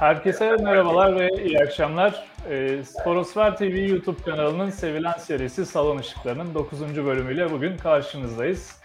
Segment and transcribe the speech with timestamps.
[0.00, 2.24] Herkese merhabalar ve iyi akşamlar.
[2.50, 6.80] E, Sporosfer TV YouTube kanalının sevilen serisi Salon Işıkları'nın 9.
[6.80, 8.76] bölümüyle bugün karşınızdayız.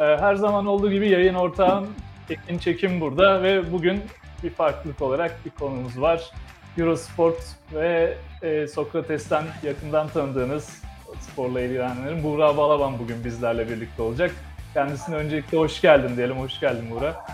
[0.00, 1.94] E, her zaman olduğu gibi yayın ortağım
[2.30, 4.02] Ekin Çekim burada ve bugün
[4.42, 6.30] bir farklılık olarak bir konumuz var.
[6.78, 10.82] Eurosport ve e, Sokrates'ten yakından tanıdığınız
[11.20, 14.30] sporla ilgilenenlerin Buğra Balaban bugün bizlerle birlikte olacak.
[14.74, 16.36] Kendisine öncelikle hoş geldin diyelim.
[16.38, 17.24] Hoş geldin Buğra.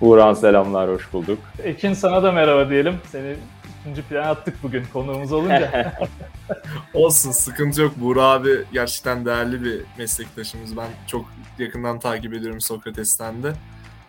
[0.00, 1.38] Buğran selamlar, hoş bulduk.
[1.64, 2.94] Ekin sana da merhaba diyelim.
[3.12, 3.36] Seni
[3.80, 5.92] ikinci plan attık bugün konuğumuz olunca.
[6.94, 7.92] Olsun sıkıntı yok.
[7.96, 10.76] Buğra abi gerçekten değerli bir meslektaşımız.
[10.76, 11.24] Ben çok
[11.58, 13.52] yakından takip ediyorum Sokrates'ten de.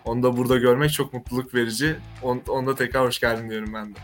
[0.04, 1.96] Onu da burada görmek çok mutluluk verici.
[2.22, 3.98] On, onda tekrar hoş geldin diyorum ben de.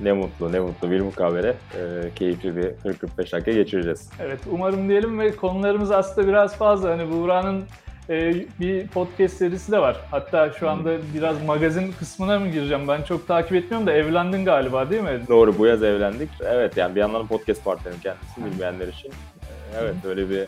[0.00, 1.56] Ne mutlu, ne mutlu bir mukavele.
[1.76, 4.10] Ee, keyifli bir 40-45 dakika geçireceğiz.
[4.20, 6.90] evet umarım diyelim ve konularımız aslında biraz fazla.
[6.90, 7.64] Hani Buğra'nın
[8.10, 9.96] e, bir podcast serisi de var.
[10.10, 12.88] Hatta şu anda biraz magazin kısmına mı gireceğim?
[12.88, 15.20] Ben çok takip etmiyorum da evlendin galiba değil mi?
[15.28, 16.30] Doğru, bu yaz evlendik.
[16.44, 19.08] Evet yani bir yandan podcast partnerim kendisi bilmeyenler için.
[19.10, 20.44] Ee, evet öyle bir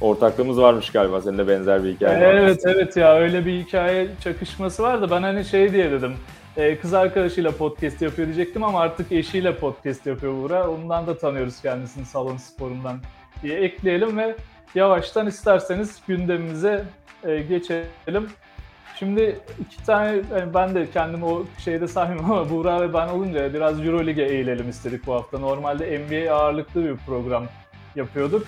[0.00, 1.20] ortaklığımız varmış galiba.
[1.22, 2.34] Senin de benzer bir hikaye var.
[2.34, 5.08] Evet evet ya öyle bir hikaye çakışması vardı.
[5.10, 6.12] Ben hani şey diye dedim.
[6.56, 10.68] e, Kız arkadaşıyla podcast yapıyor diyecektim ama artık eşiyle podcast yapıyor Buğra.
[10.70, 12.98] Ondan da tanıyoruz kendisini salon sporundan
[13.42, 14.34] diye ekleyelim ve
[14.74, 16.84] yavaştan isterseniz gündemimize
[17.24, 18.28] e, geçelim.
[18.98, 23.54] Şimdi iki tane yani ben de kendimi o şeyde sahibim ama Buğra ve ben olunca
[23.54, 25.38] biraz Euroleague'e eğilelim istedik bu hafta.
[25.38, 27.46] Normalde NBA ağırlıklı bir program
[27.96, 28.46] yapıyorduk.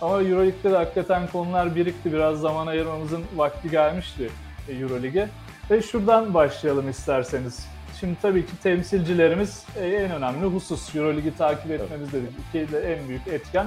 [0.00, 2.12] Ama Euroleague'de de hakikaten konular birikti.
[2.12, 4.30] Biraz zaman ayırmamızın vakti gelmişti
[4.68, 5.28] e, Euroleague'e.
[5.70, 7.66] Ve şuradan başlayalım isterseniz.
[8.00, 10.96] Şimdi tabii ki temsilcilerimiz e, en önemli husus.
[10.96, 12.30] Euroleague'i takip etmemiz dedik.
[12.48, 13.66] İki de en büyük etken.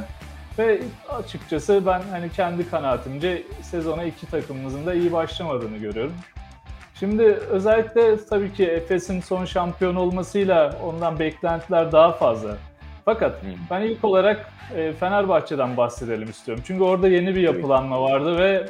[0.60, 6.14] Ve açıkçası ben hani kendi kanaatimce sezona iki takımımızın da iyi başlamadığını görüyorum.
[7.00, 12.58] Şimdi özellikle tabii ki Efes'in son şampiyon olmasıyla ondan beklentiler daha fazla.
[13.06, 13.42] Fakat
[13.72, 16.64] ben ilk olarak e, Fenerbahçe'den bahsedelim istiyorum.
[16.68, 18.68] Çünkü orada yeni bir yapılanma vardı ve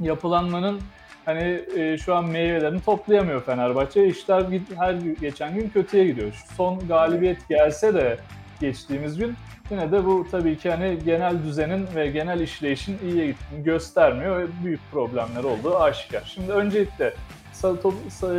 [0.00, 0.80] yapılanmanın
[1.24, 4.06] hani e, şu an meyvelerini toplayamıyor Fenerbahçe.
[4.06, 4.44] İşler
[4.78, 6.44] her geçen gün kötüye gidiyor.
[6.56, 8.18] Son galibiyet gelse de
[8.60, 9.34] geçtiğimiz gün
[9.70, 14.46] yine de bu tabii ki hani genel düzenin ve genel işleyişin iyiye gittiğini göstermiyor ve
[14.64, 16.32] büyük problemler olduğu aşikar.
[16.34, 17.14] Şimdi öncelikle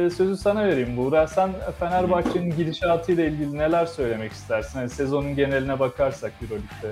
[0.10, 1.28] sözü sana vereyim Buğra.
[1.28, 4.80] Sen Fenerbahçe'nin gidişatıyla ilgili neler söylemek istersin?
[4.80, 6.92] Yani sezonun geneline bakarsak Euroleague'de.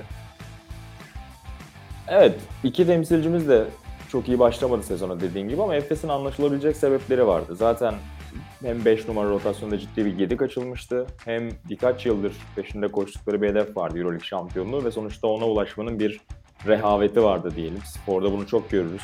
[2.08, 3.64] Evet, iki temsilcimiz de
[4.08, 7.56] çok iyi başlamadı sezona dediğin gibi ama Efes'in anlaşılabilecek sebepleri vardı.
[7.56, 7.94] Zaten
[8.62, 13.76] hem 5 numara rotasyonda ciddi bir gedik açılmıştı hem birkaç yıldır peşinde koştukları bir hedef
[13.76, 16.20] vardı Euroleague şampiyonluğu ve sonuçta ona ulaşmanın bir
[16.66, 17.80] rehaveti vardı diyelim.
[17.84, 19.02] Sporda bunu çok görürüz.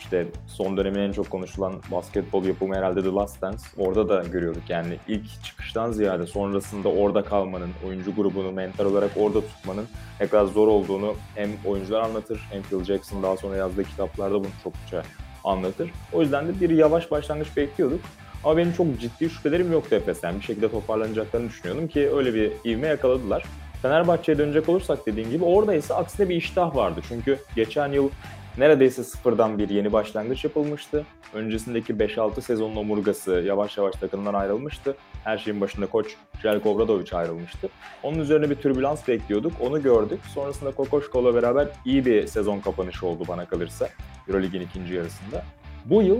[0.00, 3.62] İşte son dönemin en çok konuşulan basketbol yapımı herhalde The Last Dance.
[3.78, 9.40] Orada da görüyorduk yani ilk çıkıştan ziyade sonrasında orada kalmanın, oyuncu grubunu mental olarak orada
[9.40, 9.86] tutmanın
[10.20, 14.50] ne kadar zor olduğunu hem oyuncular anlatır hem Phil Jackson daha sonra yazdığı kitaplarda bunu
[14.64, 15.02] çokça
[15.44, 15.90] anlatır.
[16.12, 18.00] O yüzden de bir yavaş başlangıç bekliyorduk.
[18.44, 20.38] Ama benim çok ciddi şüphelerim yoktu Efes'ten.
[20.38, 23.44] Bir şekilde toparlanacaklarını düşünüyordum ki öyle bir ivme yakaladılar.
[23.82, 27.00] Fenerbahçe'ye dönecek olursak dediğim gibi orada ise aksine bir iştah vardı.
[27.08, 28.10] Çünkü geçen yıl
[28.58, 31.04] neredeyse sıfırdan bir yeni başlangıç yapılmıştı.
[31.34, 34.96] Öncesindeki 5-6 sezonun omurgası yavaş yavaş takımdan ayrılmıştı.
[35.24, 36.06] Her şeyin başında koç
[36.42, 37.68] Jelko Obradovic ayrılmıştı.
[38.02, 39.52] Onun üzerine bir türbülans bekliyorduk.
[39.60, 40.20] Onu gördük.
[40.34, 43.88] Sonrasında Kokoşko'la beraber iyi bir sezon kapanışı oldu bana kalırsa.
[44.28, 45.44] Eurolig'in ikinci yarısında.
[45.84, 46.18] Bu yıl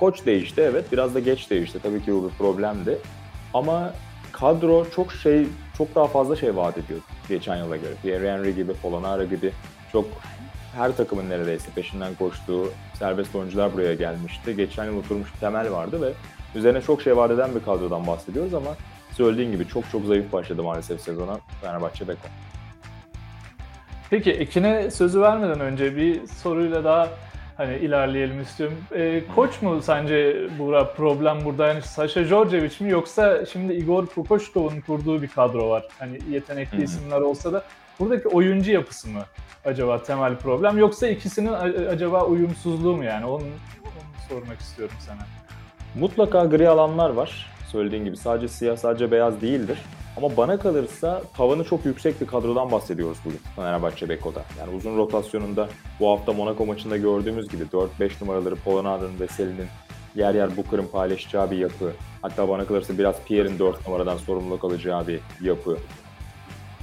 [0.00, 0.92] koç değişti evet.
[0.92, 1.78] Biraz da geç değişti.
[1.82, 2.98] Tabii ki bu bir problemdi.
[3.54, 3.92] Ama
[4.32, 5.46] kadro çok şey
[5.78, 7.92] çok daha fazla şey vaat ediyor geçen yıla göre.
[8.02, 9.52] Pierre Henry gibi, Polonara gibi
[9.92, 10.04] çok
[10.74, 12.68] her takımın neredeyse peşinden koştuğu
[12.98, 14.56] serbest oyuncular buraya gelmişti.
[14.56, 16.12] Geçen yıl oturmuş temel vardı ve
[16.54, 18.76] üzerine çok şey vaat eden bir kadrodan bahsediyoruz ama
[19.16, 22.28] söylediğin gibi çok çok zayıf başladı maalesef sezona Fenerbahçe Beko.
[24.10, 27.08] Peki Ekin'e sözü vermeden önce bir soruyla daha
[27.60, 28.78] hani ilerleyelim istiyorum.
[28.94, 31.66] E, koç mu sence Buğra problem burada?
[31.66, 35.84] Yani Sasha Djordjevic mi yoksa şimdi Igor Kokoşkov'un kurduğu bir kadro var.
[35.98, 36.84] Hani yetenekli Hı-hı.
[36.84, 37.64] isimler olsa da
[37.98, 39.22] buradaki oyuncu yapısı mı
[39.64, 41.52] acaba temel problem yoksa ikisinin
[41.90, 43.26] acaba uyumsuzluğu mu yani?
[43.26, 43.42] Onu,
[43.82, 45.20] onu sormak istiyorum sana.
[45.94, 47.50] Mutlaka gri alanlar var.
[47.72, 49.78] Söylediğin gibi sadece siyah sadece beyaz değildir.
[50.16, 54.42] Ama bana kalırsa tavanı çok yüksek bir kadrodan bahsediyoruz bugün Fenerbahçe Beko'da.
[54.58, 55.68] Yani uzun rotasyonunda
[56.00, 59.68] bu hafta Monaco maçında gördüğümüz gibi 4-5 numaraları Polonada'nın ve Selin'in
[60.14, 61.92] yer yer Booker'ın paylaşacağı bir yapı.
[62.22, 65.76] Hatta bana kalırsa biraz Pierre'in 4 numaradan sorumluluk alacağı bir yapı.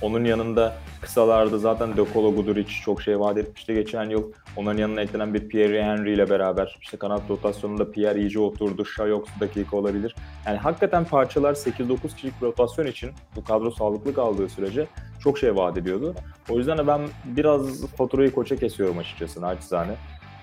[0.02, 4.32] Onun yanında kısalarda zaten De Colo Guduric çok şey vaat etmişti geçen yıl.
[4.56, 8.86] Onların yanına eklenen bir Pierre Henry ile beraber işte kanat rotasyonunda Pierre iyice oturdu.
[8.86, 10.16] Shaw dakika olabilir.
[10.46, 14.88] Yani hakikaten parçalar 8-9 kişilik rotasyon için bu kadro sağlıklı kaldığı sürece
[15.20, 16.16] çok şey vaat ediyordu.
[16.50, 19.96] O yüzden de ben biraz faturayı koça kesiyorum açıkçası naçizane.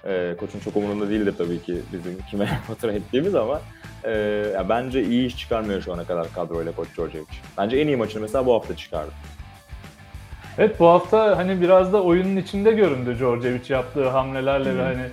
[0.06, 3.60] E, koçun çok umurunda değildir tabii ki bizim kime fatura ettiğimiz ama
[4.04, 4.10] e,
[4.54, 7.26] ya bence iyi iş çıkarmıyor şu ana kadar kadroyla koç Djordjevic.
[7.58, 9.10] Bence en iyi maçını mesela bu hafta çıkardı.
[10.58, 14.78] Evet bu hafta hani biraz da oyunun içinde göründü Djordjevic yaptığı hamlelerle hmm.
[14.78, 15.06] ve hani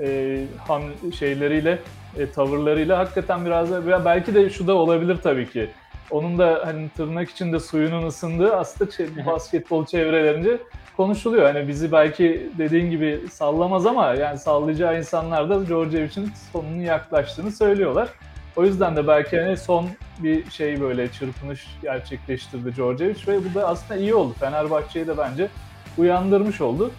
[0.00, 0.82] e, ham
[1.18, 1.78] şeyleriyle,
[2.18, 5.70] e, tavırlarıyla hakikaten biraz da belki de şu da olabilir tabii ki.
[6.10, 8.90] Onun da hani tırnak içinde suyunun ısındığı aslında
[9.26, 10.58] basketbol çevrelerince
[10.96, 11.52] konuşuluyor.
[11.52, 18.08] Hani bizi belki dediğin gibi sallamaz ama yani sallayacağı insanlar da Djordjevic'in sonunun yaklaştığını söylüyorlar.
[18.56, 19.88] O yüzden de belki hani son
[20.18, 24.34] bir şey böyle çırpınış gerçekleştirdi Djordjevic ve bu da aslında iyi oldu.
[24.40, 25.48] Fenerbahçe'yi de bence
[25.98, 26.90] uyandırmış oldu.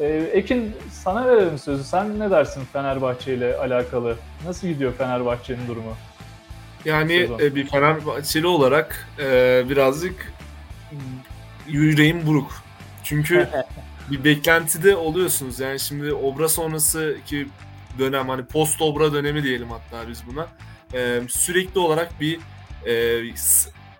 [0.00, 1.84] Ee, Ekin sana verelim sözü.
[1.84, 4.16] Sen ne dersin Fenerbahçe ile alakalı?
[4.44, 5.96] Nasıl gidiyor Fenerbahçe'nin durumu?
[6.84, 10.32] Yani e, bir Fenerbahçeli olarak e, birazcık
[11.68, 12.50] yüreğim buruk.
[13.04, 13.48] Çünkü
[14.10, 15.60] bir beklentide oluyorsunuz.
[15.60, 17.48] Yani şimdi Obra sonrası ki
[17.98, 20.46] dönem hani post Obra dönemi diyelim hatta biz buna.
[20.94, 22.40] E, sürekli olarak bir
[22.86, 23.22] e,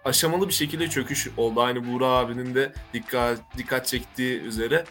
[0.05, 1.63] aşamalı bir şekilde çöküş oldu.
[1.63, 4.85] Aynı Buğra abinin de dikkat dikkat çektiği üzere.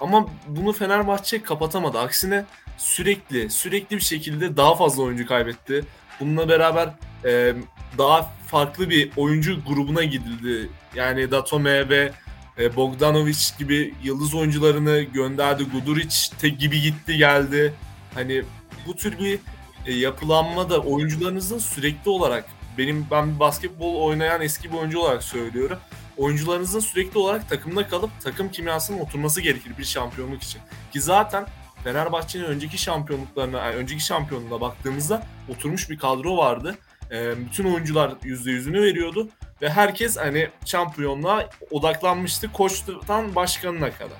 [0.00, 1.98] Ama bunu Fenerbahçe kapatamadı.
[1.98, 2.44] Aksine
[2.78, 5.84] sürekli sürekli bir şekilde daha fazla oyuncu kaybetti.
[6.20, 6.88] Bununla beraber
[7.24, 7.54] e,
[7.98, 10.70] daha farklı bir oyuncu grubuna gidildi.
[10.94, 12.12] Yani Datome ve
[12.58, 15.64] e, Bogdanovic gibi yıldız oyuncularını gönderdi.
[15.64, 17.74] Guduric gibi gitti geldi.
[18.14, 18.42] Hani
[18.86, 19.38] bu tür bir
[19.86, 22.44] e, yapılanma da oyuncularınızın sürekli olarak
[22.78, 25.78] benim ben basketbol oynayan eski bir oyuncu olarak söylüyorum.
[26.16, 30.60] Oyuncularınızın sürekli olarak takımda kalıp takım kimyasının oturması gerekir bir şampiyonluk için.
[30.92, 31.46] Ki zaten
[31.84, 36.78] Fenerbahçe'nin önceki şampiyonluklarına, yani önceki şampiyonluğuna baktığımızda oturmuş bir kadro vardı.
[37.10, 39.28] E, bütün oyuncular %100'ünü veriyordu
[39.62, 44.18] ve herkes hani şampiyonluğa odaklanmıştı koçtan başkanına kadar.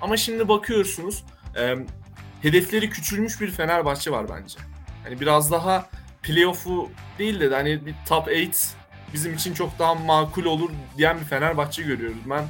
[0.00, 1.24] Ama şimdi bakıyorsunuz
[1.56, 1.74] e,
[2.42, 4.71] hedefleri küçülmüş bir Fenerbahçe var bence.
[5.04, 5.86] Hani biraz daha
[6.22, 8.74] playoff'u değil de hani bir top 8
[9.12, 12.44] bizim için çok daha makul olur diyen bir Fenerbahçe görüyoruz ben.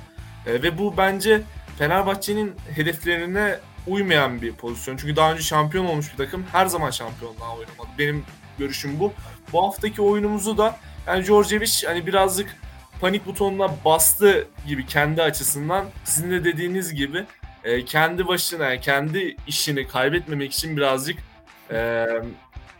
[0.47, 1.43] E, ve bu bence
[1.79, 4.97] Fenerbahçe'nin hedeflerine uymayan bir pozisyon.
[4.97, 7.89] Çünkü daha önce şampiyon olmuş bir takım her zaman şampiyonluğa oynamadı.
[7.99, 8.25] Benim
[8.59, 9.13] görüşüm bu.
[9.53, 10.77] Bu haftaki oyunumuzu da
[11.07, 12.57] yani Djordjevic hani birazcık
[13.01, 15.87] panik butonuna bastı gibi kendi açısından.
[16.05, 17.25] Sizin de dediğiniz gibi
[17.65, 21.19] e, kendi başına kendi işini kaybetmemek için birazcık
[21.73, 22.07] e,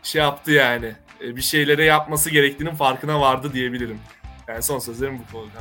[0.03, 0.91] şey yaptı yani.
[1.21, 3.99] E, bir şeylere yapması gerektiğinin farkına vardı diyebilirim.
[4.47, 5.59] Yani son sözlerim bu konuda.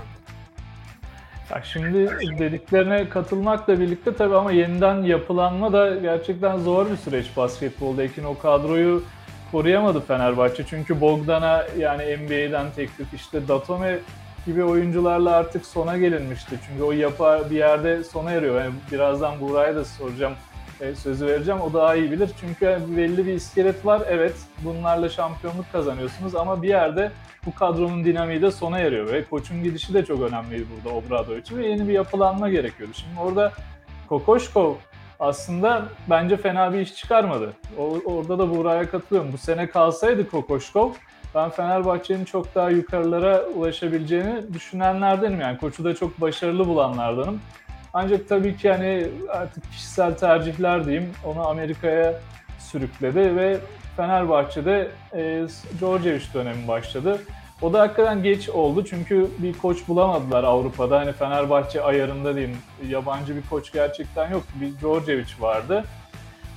[1.51, 8.03] Ya şimdi dediklerine katılmakla birlikte tabii ama yeniden yapılanma da gerçekten zor bir süreç basketbolda.
[8.03, 9.05] Ekin o kadroyu
[9.53, 10.65] koruyamadı Fenerbahçe.
[10.67, 13.99] Çünkü Bogdan'a yani NBA'den teklif işte Datome
[14.47, 16.59] gibi oyuncularla artık sona gelinmişti.
[16.69, 18.61] Çünkü o yapı bir yerde sona eriyor.
[18.61, 20.35] Yani birazdan Buğra'ya da soracağım,
[21.03, 21.61] sözü vereceğim.
[21.61, 22.31] O daha iyi bilir.
[22.41, 24.03] Çünkü belli bir iskelet var.
[24.09, 24.35] Evet
[24.65, 27.13] bunlarla şampiyonluk kazanıyorsunuz ama bir yerde
[27.47, 29.13] bu kadronun dinamiği de sona eriyor.
[29.13, 32.95] Ve koçun gidişi de çok önemliydi burada Obrado için ve yeni bir yapılanma gerekiyordu.
[32.95, 33.53] Şimdi orada
[34.09, 34.75] Kokoşkov
[35.21, 37.53] aslında bence fena bir iş çıkarmadı.
[38.05, 39.33] Orada da Buğra'ya katılıyorum.
[39.33, 40.91] Bu sene kalsaydı Kokoşkov
[41.35, 45.41] ben Fenerbahçe'nin çok daha yukarılara ulaşabileceğini düşünenlerdenim.
[45.41, 47.41] Yani koçu da çok başarılı bulanlardanım.
[47.95, 52.15] Ancak tabii ki hani artık kişisel tercihler diyeyim onu Amerika'ya
[52.59, 53.59] sürükledi ve
[53.97, 55.47] Fenerbahçe'de e,
[55.79, 57.21] Djordjevic dönemi başladı.
[57.63, 61.01] O da hakikaten geç oldu çünkü bir koç bulamadılar Avrupa'da.
[61.01, 62.57] Hani Fenerbahçe ayarında diyeyim
[62.89, 64.43] yabancı bir koç gerçekten yok.
[64.61, 65.85] Bir Djordjevic vardı.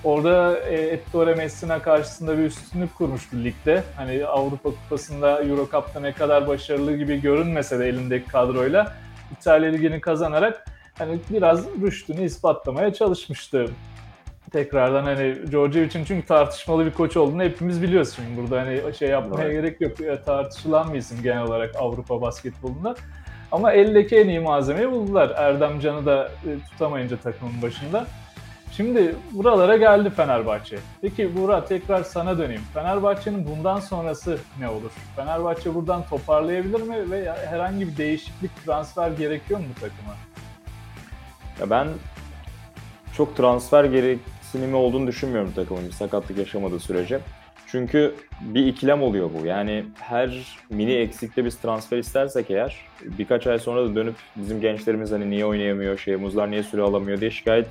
[0.04, 3.84] Orada e, Ettore Messina karşısında bir üstünlük kurmuştu ligde.
[3.96, 8.94] Hani Avrupa Kupası'nda Euro Cup'ta ne kadar başarılı gibi görünmese de elindeki kadroyla
[9.32, 10.66] İtalya Ligi'ni kazanarak
[10.98, 13.66] hani biraz rüştünü ispatlamaya çalışmıştı
[14.56, 19.44] tekrardan hani Djordjevic'in çünkü tartışmalı bir koç olduğunu hepimiz biliyoruz şimdi burada hani şey yapmaya
[19.46, 19.54] evet.
[19.54, 22.96] gerek yok e, tartışılan bir isim genel olarak Avrupa basketbolunda.
[23.52, 25.34] Ama eldeki en iyi malzemeyi buldular.
[25.36, 28.08] Erdem Can'ı da e, tutamayınca takımın başında.
[28.72, 30.78] Şimdi buralara geldi Fenerbahçe.
[31.02, 32.62] Peki Buğra tekrar sana döneyim.
[32.74, 34.92] Fenerbahçe'nin bundan sonrası ne olur?
[35.16, 40.16] Fenerbahçe buradan toparlayabilir mi ve herhangi bir değişiklik, transfer gerekiyor mu bu takıma?
[41.60, 41.88] Ya ben
[43.18, 44.20] çok transfer gerek
[44.52, 47.20] sinimi olduğunu düşünmüyorum takımın bir sakatlık yaşamadığı sürece.
[47.68, 49.46] Çünkü bir ikilem oluyor bu.
[49.46, 55.12] Yani her mini eksikte biz transfer istersek eğer birkaç ay sonra da dönüp bizim gençlerimiz
[55.12, 57.68] hani niye oynayamıyor, şeyimizler niye süre alamıyor diye şikayet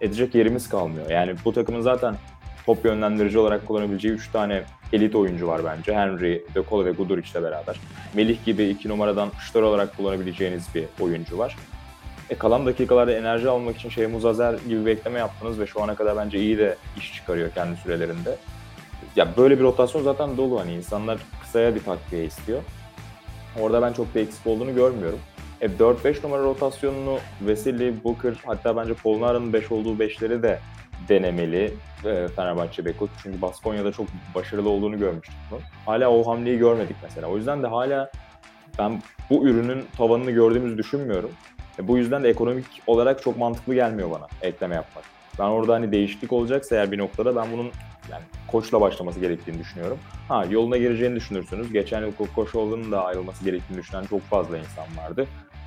[0.00, 1.10] edecek yerimiz kalmıyor.
[1.10, 2.14] Yani bu takımın zaten
[2.66, 4.62] top yönlendirici olarak kullanabileceği 3 tane
[4.92, 5.94] elit oyuncu var bence.
[5.94, 7.76] Henry, De Colo ve Guduric'le beraber.
[8.14, 11.56] Melih gibi 2 numaradan şutör olarak kullanabileceğiniz bir oyuncu var.
[12.30, 15.94] E kalan dakikalarda enerji almak için şey Muzazer gibi bir ekleme yaptınız ve şu ana
[15.94, 18.36] kadar bence iyi de iş çıkarıyor kendi sürelerinde.
[19.16, 22.62] Ya böyle bir rotasyon zaten dolu hani insanlar kısaya bir takviye istiyor.
[23.60, 25.18] Orada ben çok da eksik olduğunu görmüyorum.
[25.60, 30.58] E 4-5 numara rotasyonunu Veseli, Booker hatta bence Polnar'ın 5 olduğu 5'leri de
[31.08, 33.08] denemeli e, Fenerbahçe Beko.
[33.22, 35.60] Çünkü Baskonya'da çok başarılı olduğunu görmüştük bunu.
[35.86, 37.26] Hala o hamleyi görmedik mesela.
[37.26, 38.10] O yüzden de hala
[38.78, 41.30] ben bu ürünün tavanını gördüğümüzü düşünmüyorum.
[41.78, 45.04] E, bu yüzden de ekonomik olarak çok mantıklı gelmiyor bana ekleme yapmak.
[45.38, 47.70] Ben orada hani değişiklik olacaksa eğer bir noktada ben bunun
[48.10, 49.98] yani koçla başlaması gerektiğini düşünüyorum.
[50.28, 51.72] Ha yoluna gireceğini düşünürsünüz.
[51.72, 55.26] Geçen yıl Kokoşoğlu'nun da ayrılması gerektiğini düşünen çok fazla insan vardı.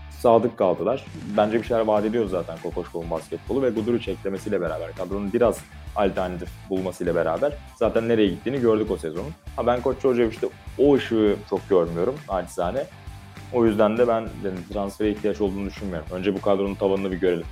[0.09, 1.05] Sadık kaldılar.
[1.37, 5.57] Bence bir şeyler vaat ediyor zaten Kokoşko'nun basketbolu ve Guduric eklemesiyle beraber kadronun biraz
[5.95, 9.31] alternatif bulmasıyla beraber zaten nereye gittiğini gördük o sezonun.
[9.55, 10.47] Ha ben Koç Georgievich'te
[10.77, 12.85] o ışığı çok görmüyorum naçizane.
[13.53, 16.07] O yüzden de ben yani transfere ihtiyaç olduğunu düşünmüyorum.
[16.11, 17.45] Önce bu kadronun tavanını bir görelim.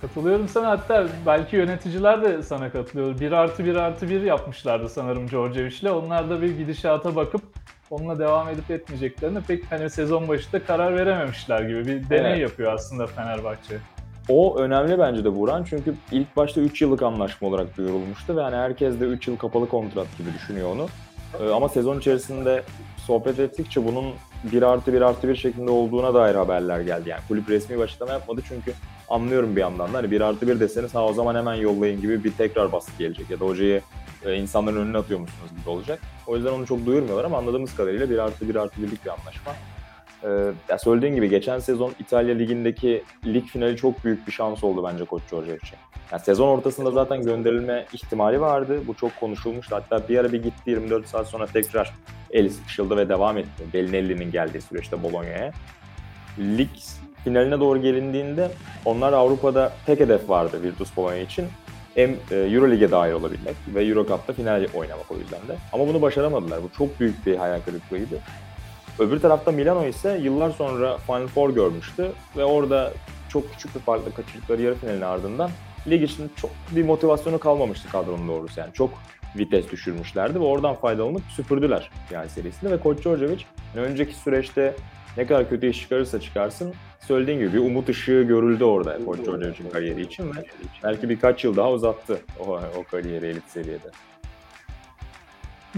[0.00, 3.20] Katılıyorum sana hatta belki yöneticiler de sana katılıyor.
[3.20, 5.86] 1 artı 1 artı 1 yapmışlardı sanırım Georgievich'le.
[5.86, 7.42] Onlar da bir gidişata bakıp
[7.90, 12.40] onunla devam edip etmeyeceklerini pek hani sezon başında karar verememişler gibi bir deney evet.
[12.40, 13.78] yapıyor aslında Fenerbahçe.
[14.28, 18.56] O önemli bence de Buran çünkü ilk başta 3 yıllık anlaşma olarak duyurulmuştu ve yani
[18.56, 20.86] herkes de 3 yıl kapalı kontrat gibi düşünüyor onu.
[21.40, 22.62] Ee, ama sezon içerisinde
[23.10, 24.04] sohbet ettikçe bunun
[24.52, 27.08] 1 artı 1 artı 1 şeklinde olduğuna dair haberler geldi.
[27.08, 28.72] Yani kulüp resmi bir açıklama yapmadı çünkü
[29.08, 32.24] anlıyorum bir yandan da hani 1 artı 1 deseniz ha o zaman hemen yollayın gibi
[32.24, 33.80] bir tekrar baskı gelecek ya da hocayı
[34.24, 36.00] e, insanların önüne atıyormuşsunuz gibi olacak.
[36.26, 39.52] O yüzden onu çok duyurmuyorlar ama anladığımız kadarıyla 1 artı 1 artı 1'lik bir anlaşma.
[40.24, 45.04] Ee, söylediğin gibi geçen sezon İtalya Ligi'ndeki lig finali çok büyük bir şans oldu bence
[45.04, 45.78] Koç Giorgio için.
[46.12, 48.80] Yani sezon ortasında zaten gönderilme ihtimali vardı.
[48.86, 49.76] Bu çok konuşulmuştu.
[49.76, 51.94] Hatta bir ara bir gitti 24 saat sonra tekrar
[52.30, 53.64] el sıkışıldı ve devam etti.
[53.72, 55.52] Bellinelli'nin geldiği süreçte Bologna'ya.
[56.38, 56.68] Lig
[57.24, 58.50] finaline doğru gelindiğinde
[58.84, 61.46] onlar Avrupa'da tek hedef vardı Virtus Bologna için.
[61.94, 65.56] Hem e, Euroleague'e dahil olabilmek ve Euro Cup'ta final oynamak o yüzden de.
[65.72, 66.62] Ama bunu başaramadılar.
[66.62, 68.20] Bu çok büyük bir hayal kırıklığıydı.
[69.00, 72.92] Öbür tarafta Milano ise yıllar sonra Final Four görmüştü ve orada
[73.28, 75.50] çok küçük bir farkla kaçırdıkları yarı finalin ardından
[75.86, 78.72] lig için çok bir motivasyonu kalmamıştı kadronun doğrusu yani.
[78.72, 78.90] Çok
[79.36, 84.74] vites düşürmüşlerdi ve oradan faydalanıp süpürdüler yani serisinde ve Koç Djordjevic önceki süreçte
[85.16, 86.74] ne kadar kötü iş çıkarırsa çıkarsın
[87.06, 90.44] söylediğin gibi bir umut ışığı görüldü orada Koç Djordjevic'in kariyeri için ve
[90.84, 93.90] belki birkaç yıl daha uzattı o, o kariyeri elit seviyede.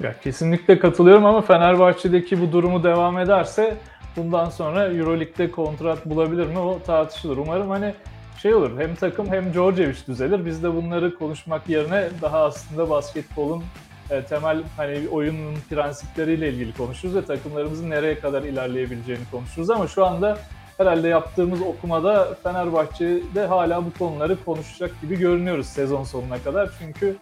[0.00, 3.76] Ya kesinlikle katılıyorum ama Fenerbahçe'deki bu durumu devam ederse
[4.16, 7.36] bundan sonra Euroleague'de kontrat bulabilir mi o tartışılır.
[7.36, 7.94] Umarım hani
[8.42, 10.46] şey olur hem takım hem Djordjevic düzelir.
[10.46, 13.64] Biz de bunları konuşmak yerine daha aslında basketbolun
[14.10, 20.06] e, temel hani oyunun prensipleriyle ilgili konuşuruz ve takımlarımızın nereye kadar ilerleyebileceğini konuşuruz ama şu
[20.06, 20.38] anda
[20.78, 26.70] herhalde yaptığımız okumada Fenerbahçe'de hala bu konuları konuşacak gibi görünüyoruz sezon sonuna kadar.
[26.78, 27.16] Çünkü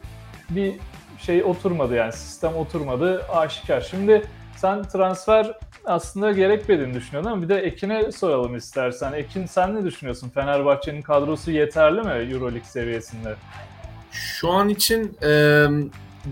[0.51, 0.75] bir
[1.27, 3.81] şey oturmadı yani sistem oturmadı aşikar.
[3.81, 4.23] Şimdi
[4.57, 5.53] sen transfer
[5.85, 9.13] aslında gerekmediğini düşünüyordun ama bir de Ekin'e soralım istersen.
[9.13, 10.29] Ekin sen ne düşünüyorsun?
[10.29, 13.35] Fenerbahçe'nin kadrosu yeterli mi Euroleague seviyesinde?
[14.13, 15.67] Şu an için e,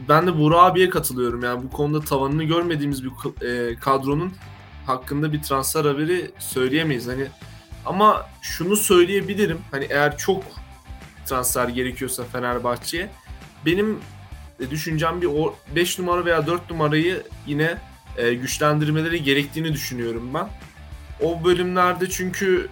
[0.09, 1.45] ben de Burak abiye katılıyorum.
[1.45, 3.11] Yani bu konuda tavanını görmediğimiz bir
[3.47, 4.33] e, kadronun
[4.87, 7.09] hakkında bir transfer haberi söyleyemeyiz.
[7.09, 7.27] Hani
[7.87, 9.59] ama şunu söyleyebilirim.
[9.71, 10.43] Hani eğer çok
[11.27, 13.11] transfer gerekiyorsa Fenerbahçe'ye
[13.67, 13.99] benim
[14.71, 15.29] düşüncem bir
[15.77, 17.79] 5 numara veya 4 numarayı yine
[18.17, 20.49] e, güçlendirmeleri gerektiğini düşünüyorum ben.
[21.21, 22.69] O bölümlerde çünkü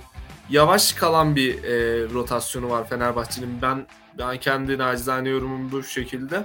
[0.51, 3.63] yavaş kalan bir e, rotasyonu var Fenerbahçe'nin.
[3.63, 3.87] Ben
[4.19, 6.45] ben kendi nacizane yorumum bu şekilde.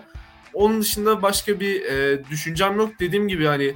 [0.54, 3.00] Onun dışında başka bir e, düşüncem yok.
[3.00, 3.74] Dediğim gibi hani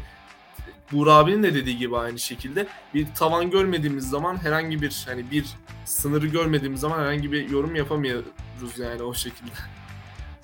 [0.92, 5.46] Buğra abinin de dediği gibi aynı şekilde bir tavan görmediğimiz zaman herhangi bir hani bir
[5.86, 9.52] sınırı görmediğimiz zaman herhangi bir yorum yapamıyoruz yani o şekilde.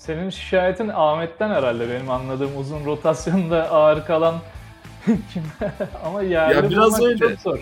[0.02, 4.36] Senin şikayetin Ahmet'ten herhalde benim anladığım uzun rotasyonda ağır kalan
[5.06, 5.44] kim?
[6.06, 7.18] Ama yerli ya biraz öyle.
[7.18, 7.60] çok zor.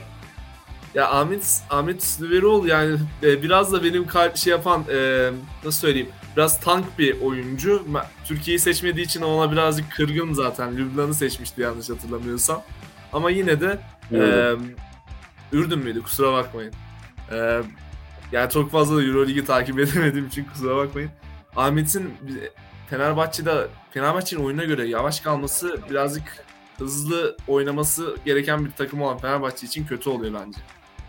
[0.95, 5.29] Ya Ahmet Ahmet Süveroğlu yani e, biraz da benim şey yapan e,
[5.65, 7.85] nasıl söyleyeyim biraz tank bir oyuncu.
[8.25, 10.77] Türkiye'yi seçmediği için ona birazcık kırgın zaten.
[10.77, 12.61] Lübnan'ı seçmişti yanlış hatırlamıyorsam.
[13.13, 13.79] Ama yine de
[14.11, 14.19] e,
[15.51, 16.73] Ürdün müydü kusura bakmayın.
[17.31, 17.61] E,
[18.31, 21.11] yani çok fazla da Euroligi takip edemediğim için kusura bakmayın.
[21.55, 22.13] Ahmet'in
[22.89, 26.45] Fenerbahçe'de Fenerbahçe'nin oyuna göre yavaş kalması birazcık
[26.77, 30.59] hızlı oynaması gereken bir takım olan Fenerbahçe için kötü oluyor bence.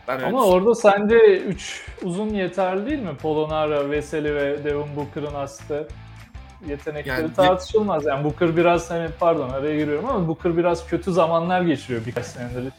[0.08, 3.16] Ben Ama orada sence 3 uzun yeterli değil mi?
[3.22, 5.84] Polonara, Veseli ve Devin Booker'ın aslında
[6.68, 8.06] yetenekleri Yani- tartışılmaz.
[8.06, 12.72] Yani Booker biraz hani pardon araya giriyorum ama Booker biraz kötü zamanlar geçiriyor birkaç senedir.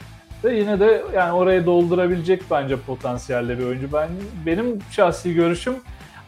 [0.43, 3.93] Ve yine de yani orayı doldurabilecek bence potansiyelde bir oyuncu.
[3.93, 4.09] Ben
[4.45, 5.75] benim şahsi görüşüm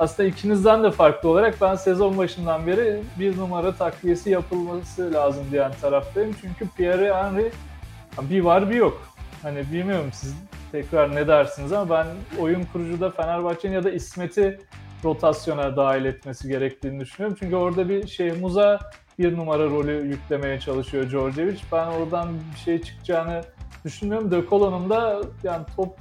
[0.04, 5.72] aslında ikinizden de farklı olarak ben sezon başından beri bir numara takviyesi yapılması lazım diyen
[5.82, 6.36] taraftayım.
[6.42, 7.52] Çünkü Pierre Henry
[8.22, 9.02] bir var bir yok.
[9.42, 10.36] Hani bilmiyorum siz
[10.72, 12.08] tekrar ne dersiniz ama ben
[12.42, 14.60] oyun kurucuda Fenerbahçe'nin ya da İsmet'i
[15.04, 17.38] rotasyona dahil etmesi gerektiğini düşünüyorum.
[17.40, 18.80] Çünkü orada bir Şehmuz'a
[19.20, 21.58] bir numara rolü yüklemeye çalışıyor Djordjevic.
[21.72, 23.42] Ben oradan bir şey çıkacağını
[23.86, 24.32] düşünmüyorum.
[24.32, 25.98] De Colo'nun da yani top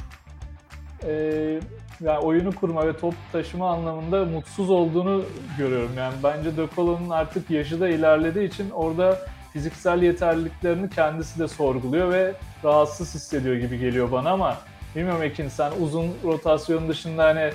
[1.07, 1.61] e,
[2.05, 5.25] yani oyunu kurma ve top taşıma anlamında mutsuz olduğunu
[5.59, 5.93] görüyorum.
[5.97, 9.19] Yani bence De Colo'nun artık yaşı da ilerlediği için orada
[9.53, 14.59] fiziksel yeterliliklerini kendisi de sorguluyor ve rahatsız hissediyor gibi geliyor bana ama
[14.97, 17.51] bilmiyorum Ekin sen uzun rotasyon dışında hani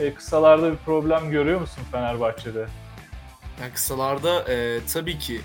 [0.00, 2.66] e, kısalarda bir problem görüyor musun Fenerbahçe'de?
[3.60, 5.40] Yani kısalarda e, tabii ki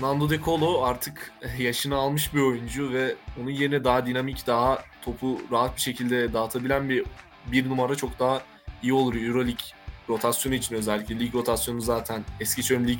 [0.00, 5.40] Nando De Colo artık yaşını almış bir oyuncu ve onun yerine daha dinamik, daha topu
[5.52, 7.04] rahat bir şekilde dağıtabilen bir
[7.52, 8.40] bir numara çok daha
[8.82, 9.14] iyi olur.
[9.14, 9.64] Euroleague
[10.08, 11.18] rotasyonu için özellikle.
[11.18, 12.98] Lig rotasyonu zaten eski çöm lig.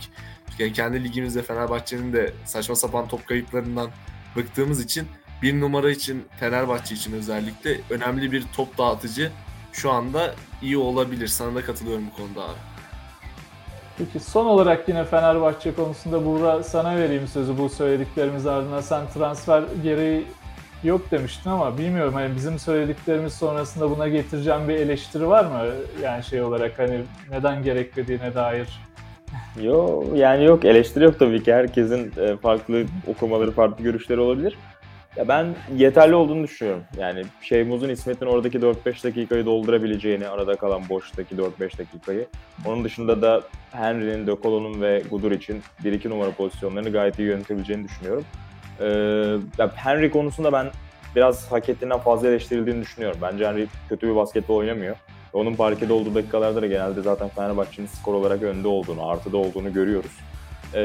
[0.59, 3.91] Yani kendi ligimizde Fenerbahçe'nin de saçma sapan top kayıplarından
[4.37, 5.09] bıktığımız için
[5.43, 9.33] bir numara için Fenerbahçe için özellikle önemli bir top dağıtıcı
[9.73, 11.29] şu anda iyi olabilir.
[11.29, 12.59] Sana da katılıyorum bu konuda abi.
[13.99, 18.81] Peki son olarak yine Fenerbahçe konusunda Buğra sana vereyim sözü bu söylediklerimiz ardından.
[18.81, 20.27] Sen transfer gereği
[20.85, 25.65] yok demiştin ama bilmiyorum hani bizim söylediklerimiz sonrasında buna getireceğim bir eleştiri var mı?
[26.03, 28.69] Yani şey olarak hani neden gerekmediğine dair.
[29.63, 31.55] Yo yani yok eleştiri yok tabii ki.
[31.55, 34.59] Herkesin e, farklı okumaları, farklı görüşleri olabilir.
[35.17, 36.85] Ya ben yeterli olduğunu düşünüyorum.
[36.99, 42.27] Yani Şeymuz'un İsmet'in oradaki 4-5 dakikayı doldurabileceğini, arada kalan boştaki 4-5 dakikayı.
[42.67, 47.85] Onun dışında da Henry'nin, De Colo'nun ve Gudur için 1-2 numara pozisyonlarını gayet iyi yönetebileceğini
[47.89, 48.25] düşünüyorum.
[48.81, 48.87] Ee,
[49.59, 50.67] ya Henry konusunda ben
[51.17, 53.19] biraz hak ettiğinden fazla eleştirildiğini düşünüyorum.
[53.23, 54.97] Bence Henry kötü bir basketbol oynamıyor.
[55.33, 60.13] Onun parkede olduğu dakikalarda da genelde zaten Fenerbahçe'nin skor olarak önde olduğunu, artıda olduğunu görüyoruz.
[60.75, 60.81] Ee,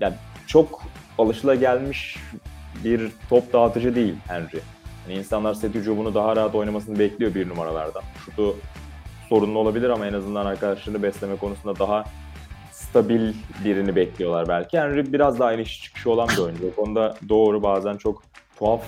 [0.00, 0.14] yani
[0.46, 0.82] çok
[1.18, 2.16] alışılagelmiş
[2.84, 4.60] bir top dağıtıcı değil Henry.
[5.08, 8.02] Yani insanlar set hücumunu daha rahat oynamasını bekliyor bir numaralardan.
[8.24, 8.56] Şutu
[9.28, 12.04] sorunlu olabilir ama en azından arkadaşlarını besleme konusunda daha
[12.90, 13.32] stabil
[13.64, 14.78] birini bekliyorlar belki.
[14.78, 16.66] Henry biraz daha iniş çıkışı olan bir oyuncu.
[16.66, 18.22] O konuda doğru bazen çok
[18.58, 18.82] tuhaf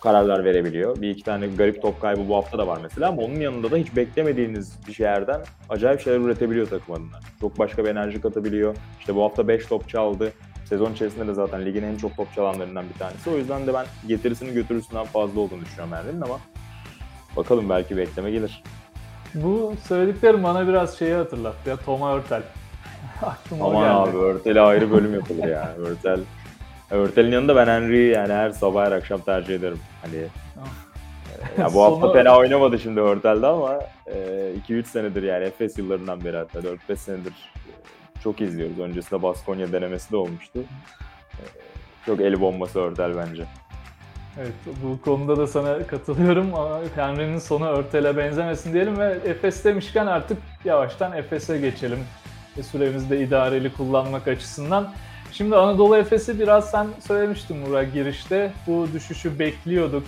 [0.00, 1.00] kararlar verebiliyor.
[1.00, 3.76] Bir iki tane garip top kaybı bu hafta da var mesela ama onun yanında da
[3.76, 7.20] hiç beklemediğiniz bir şeylerden acayip şeyler üretebiliyor takım adına.
[7.40, 8.76] Çok başka bir enerji katabiliyor.
[9.00, 10.32] İşte bu hafta 5 top çaldı.
[10.64, 13.30] Sezon içerisinde de zaten ligin en çok top çalanlarından bir tanesi.
[13.30, 16.38] O yüzden de ben getirisinin götürüsünden fazla olduğunu düşünüyorum Henry'nin ama
[17.36, 18.62] bakalım belki bekleme gelir.
[19.34, 22.42] Bu söylediklerim bana biraz şeyi hatırlattı ya Toma Örtel.
[23.26, 24.16] Aklıma Aman geldi.
[24.16, 25.74] abi Örtel'e ayrı bölüm yapılır ya.
[25.78, 26.20] Örtel
[26.90, 29.78] Örtel'in yanında ben Henry'i yani her sabah her akşam tercih ederim.
[30.02, 33.78] Hani e, ya bu hafta Sonu- fena oynamadı şimdi Örtel'de ama
[34.68, 38.78] 2-3 senedir yani Efes yıllarından beri hatta 4-5 senedir e, çok izliyoruz.
[38.78, 40.58] Öncesinde Baskonya denemesi de olmuştu.
[41.32, 41.42] E,
[42.06, 43.44] Çok el bombası Örtel bence.
[44.40, 44.52] Evet
[44.82, 46.46] bu konuda da sana katılıyorum
[46.96, 51.98] Henry'nin sonu örtele benzemesin diyelim ve Efes demişken artık yavaştan Efes'e geçelim.
[52.56, 54.92] E, Süremizi de idareli kullanmak açısından.
[55.32, 58.52] Şimdi Anadolu Efes'i biraz sen söylemiştin Murat girişte.
[58.66, 60.06] Bu düşüşü bekliyorduk.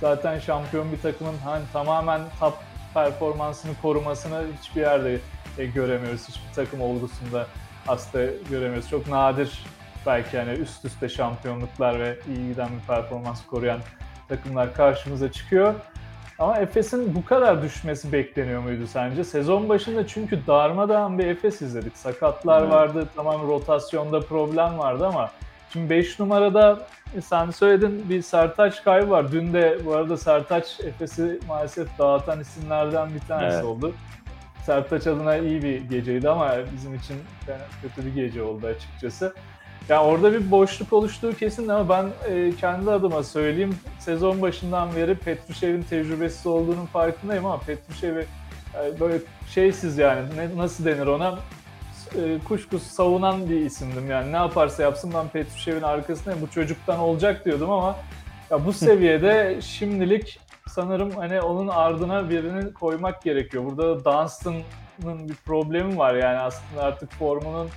[0.00, 2.54] Zaten şampiyon bir takımın hani tamamen top
[2.94, 5.18] performansını korumasını hiçbir yerde
[5.58, 6.28] e, göremiyoruz.
[6.28, 7.46] Hiçbir takım olgusunda
[7.88, 8.90] aslında göremiyoruz.
[8.90, 9.64] Çok nadir
[10.06, 13.80] belki hani üst üste şampiyonluklar ve iyi giden bir performans koruyan
[14.28, 15.74] takımlar karşımıza çıkıyor.
[16.40, 19.24] Ama Efes'in bu kadar düşmesi bekleniyor muydu sence?
[19.24, 21.96] Sezon başında çünkü darmadağın bir Efes izledik.
[21.96, 22.72] Sakatlar Evet.
[22.72, 25.30] vardı, tamam rotasyonda problem vardı ama
[25.72, 26.78] şimdi 5 numarada
[27.16, 29.32] e, sen söyledin bir Sertaç kaybı var.
[29.32, 33.64] Dün de bu arada Sertaç Efes'i maalesef dağıtan isimlerden bir tanesi Evet.
[33.64, 33.92] oldu.
[34.66, 37.16] Sertaç adına iyi bir geceydi ama bizim için
[37.82, 39.34] kötü bir gece oldu açıkçası.
[39.90, 43.76] Yani orada bir boşluk oluştuğu kesin ama ben e, kendi adıma söyleyeyim.
[43.98, 48.26] Sezon başından beri Petrushev'in tecrübesiz olduğunun farkındayım ama Petrushev'i
[48.74, 49.18] e, böyle
[49.54, 51.38] şeysiz yani ne, nasıl denir ona
[52.14, 57.44] e, kuşkusuz savunan bir isimdim yani ne yaparsa yapsın ben Petrushev'in arkasındayım bu çocuktan olacak
[57.44, 57.96] diyordum ama
[58.50, 63.64] ya bu seviyede şimdilik sanırım hani onun ardına birini koymak gerekiyor.
[63.64, 67.68] Burada Dunstan'ın bir problemi var yani aslında artık formunun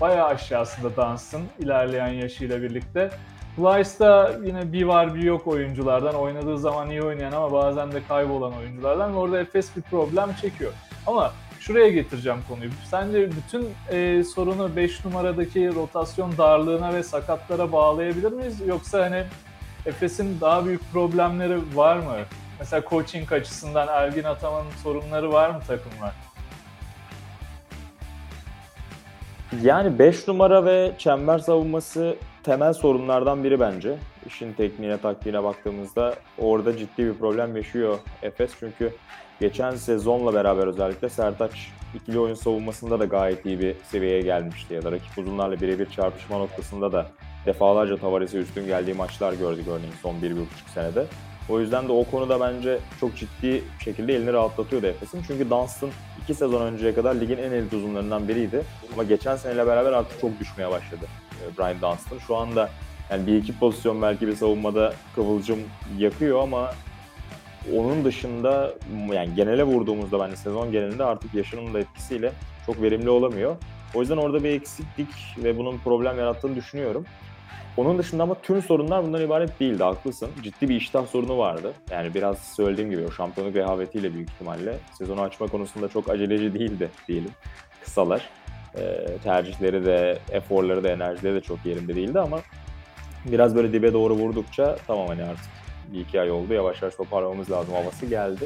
[0.00, 3.10] bayağı aşağısında Dunstan ilerleyen yaşıyla birlikte.
[3.56, 6.14] Plyce da yine bir var bir yok oyunculardan.
[6.14, 9.16] Oynadığı zaman iyi oynayan ama bazen de kaybolan oyunculardan.
[9.16, 10.72] Orada Efes bir problem çekiyor.
[11.06, 12.70] Ama şuraya getireceğim konuyu.
[12.90, 18.60] Sence bütün e, sorunu 5 numaradaki rotasyon darlığına ve sakatlara bağlayabilir miyiz?
[18.66, 19.24] Yoksa hani
[19.86, 22.16] Efes'in daha büyük problemleri var mı?
[22.58, 26.12] Mesela coaching açısından Ergin Ataman'ın sorunları var mı takımlar?
[29.62, 33.98] Yani 5 numara ve çember savunması temel sorunlardan biri bence.
[34.26, 38.50] İşin tekniğine, taktiğine baktığımızda orada ciddi bir problem yaşıyor Efes.
[38.60, 38.92] Çünkü
[39.40, 44.74] geçen sezonla beraber özellikle Sertaç ikili oyun savunmasında da gayet iyi bir seviyeye gelmişti.
[44.74, 47.06] Ya da rakip uzunlarla birebir çarpışma noktasında da
[47.46, 51.04] defalarca Tavares'e üstün geldiği maçlar gördük örneğin son 1-1,5 senede.
[51.48, 55.22] O yüzden de o konuda bence çok ciddi şekilde elini rahatlatıyordu Efes'in.
[55.26, 55.90] Çünkü Dunstan
[56.22, 58.62] iki sezon önceye kadar ligin en elit uzunlarından biriydi.
[58.92, 61.06] Ama geçen seneyle beraber artık çok düşmeye başladı
[61.40, 62.18] e, Brian Dunstan.
[62.26, 62.70] Şu anda
[63.10, 65.58] yani bir iki pozisyon belki bir savunmada kıvılcım
[65.98, 66.70] yakıyor ama
[67.76, 68.74] onun dışında
[69.12, 72.32] yani genele vurduğumuzda bence sezon genelinde artık yaşının da etkisiyle
[72.66, 73.56] çok verimli olamıyor.
[73.94, 77.04] O yüzden orada bir eksiklik ve bunun problem yarattığını düşünüyorum.
[77.76, 80.30] Onun dışında ama tüm sorunlar bundan ibaret değildi, haklısın.
[80.42, 81.72] Ciddi bir iştah sorunu vardı.
[81.90, 86.90] Yani biraz söylediğim gibi o şampiyonluk rehavetiyle büyük ihtimalle sezonu açma konusunda çok aceleci değildi
[87.08, 87.30] diyelim.
[87.84, 88.28] Kısalar.
[88.78, 92.40] E, tercihleri de, eforları da, enerjileri de çok yerinde değildi ama
[93.24, 95.50] biraz böyle dibe doğru vurdukça tamam hani artık
[95.92, 98.44] bir iki ay oldu yavaş yavaş toparlamamız lazım havası geldi.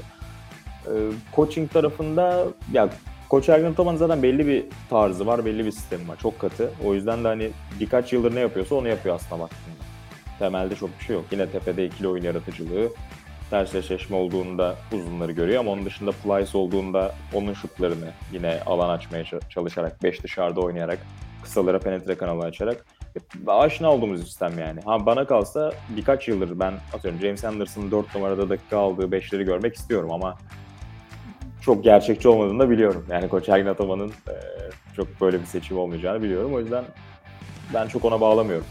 [0.86, 0.92] E,
[1.36, 2.88] coaching tarafında ya
[3.28, 6.16] Koç Ergin Ataman'ın zaten belli bir tarzı var, belli bir sistemi var.
[6.22, 6.70] Çok katı.
[6.84, 9.84] O yüzden de hani birkaç yıldır ne yapıyorsa onu yapıyor aslında baktığında.
[10.38, 11.24] Temelde çok bir şey yok.
[11.30, 12.88] Yine tepede ikili oyun yaratıcılığı.
[13.50, 19.24] Ters eşleşme olduğunda uzunları görüyor ama onun dışında Plyce olduğunda onun şutlarını yine alan açmaya
[19.48, 20.98] çalışarak, 5 dışarıda oynayarak,
[21.42, 22.84] kısalara penetre kanalı açarak
[23.46, 24.80] aşina olduğumuz sistem yani.
[24.84, 29.74] Ha bana kalsa birkaç yıldır ben atıyorum James Anderson'ın 4 numarada dakika aldığı 5'leri görmek
[29.74, 30.38] istiyorum ama
[31.64, 33.06] çok gerçekçi olmadığını da biliyorum.
[33.10, 34.34] Yani Koç Ergin Ataman'ın e,
[34.96, 36.54] çok böyle bir seçim olmayacağını biliyorum.
[36.54, 36.84] O yüzden
[37.74, 38.66] ben çok ona bağlamıyorum.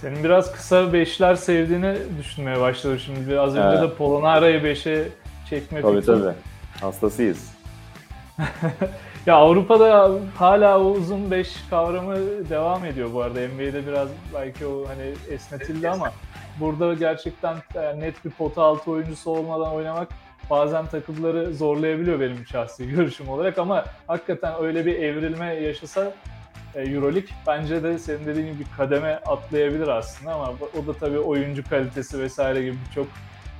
[0.00, 3.40] Senin biraz kısa beşler sevdiğini düşünmeye başladım şimdi.
[3.40, 3.90] Az önce evet.
[3.90, 5.08] de Polonara'yı beşe
[5.50, 6.06] çekme Tabii fikri.
[6.06, 6.34] tabii.
[6.80, 7.54] Hastasıyız.
[9.26, 12.16] ya Avrupa'da hala o uzun beş kavramı
[12.50, 13.40] devam ediyor bu arada.
[13.40, 16.12] NBA'de biraz belki o hani esnetildi ama
[16.60, 17.56] burada gerçekten
[17.96, 20.08] net bir pota altı oyuncusu olmadan oynamak
[20.50, 26.12] bazen takımları zorlayabiliyor benim şahsi görüşüm olarak ama hakikaten öyle bir evrilme yaşasa
[26.74, 31.68] e, Euroleague bence de senin dediğin gibi kademe atlayabilir aslında ama o da tabii oyuncu
[31.68, 33.06] kalitesi vesaire gibi birçok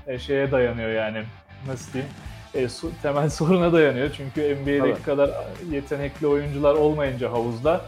[0.06, 1.22] e, şeye dayanıyor yani
[1.66, 2.12] nasıl diyeyim
[2.54, 5.02] e, su, temel soruna dayanıyor çünkü NBA'deki evet.
[5.02, 5.30] kadar
[5.70, 7.80] yetenekli oyuncular olmayınca havuzda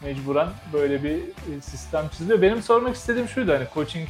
[0.00, 2.42] mecburen böyle bir e, sistem çiziliyor.
[2.42, 4.08] Benim sormak istediğim şuydu hani coaching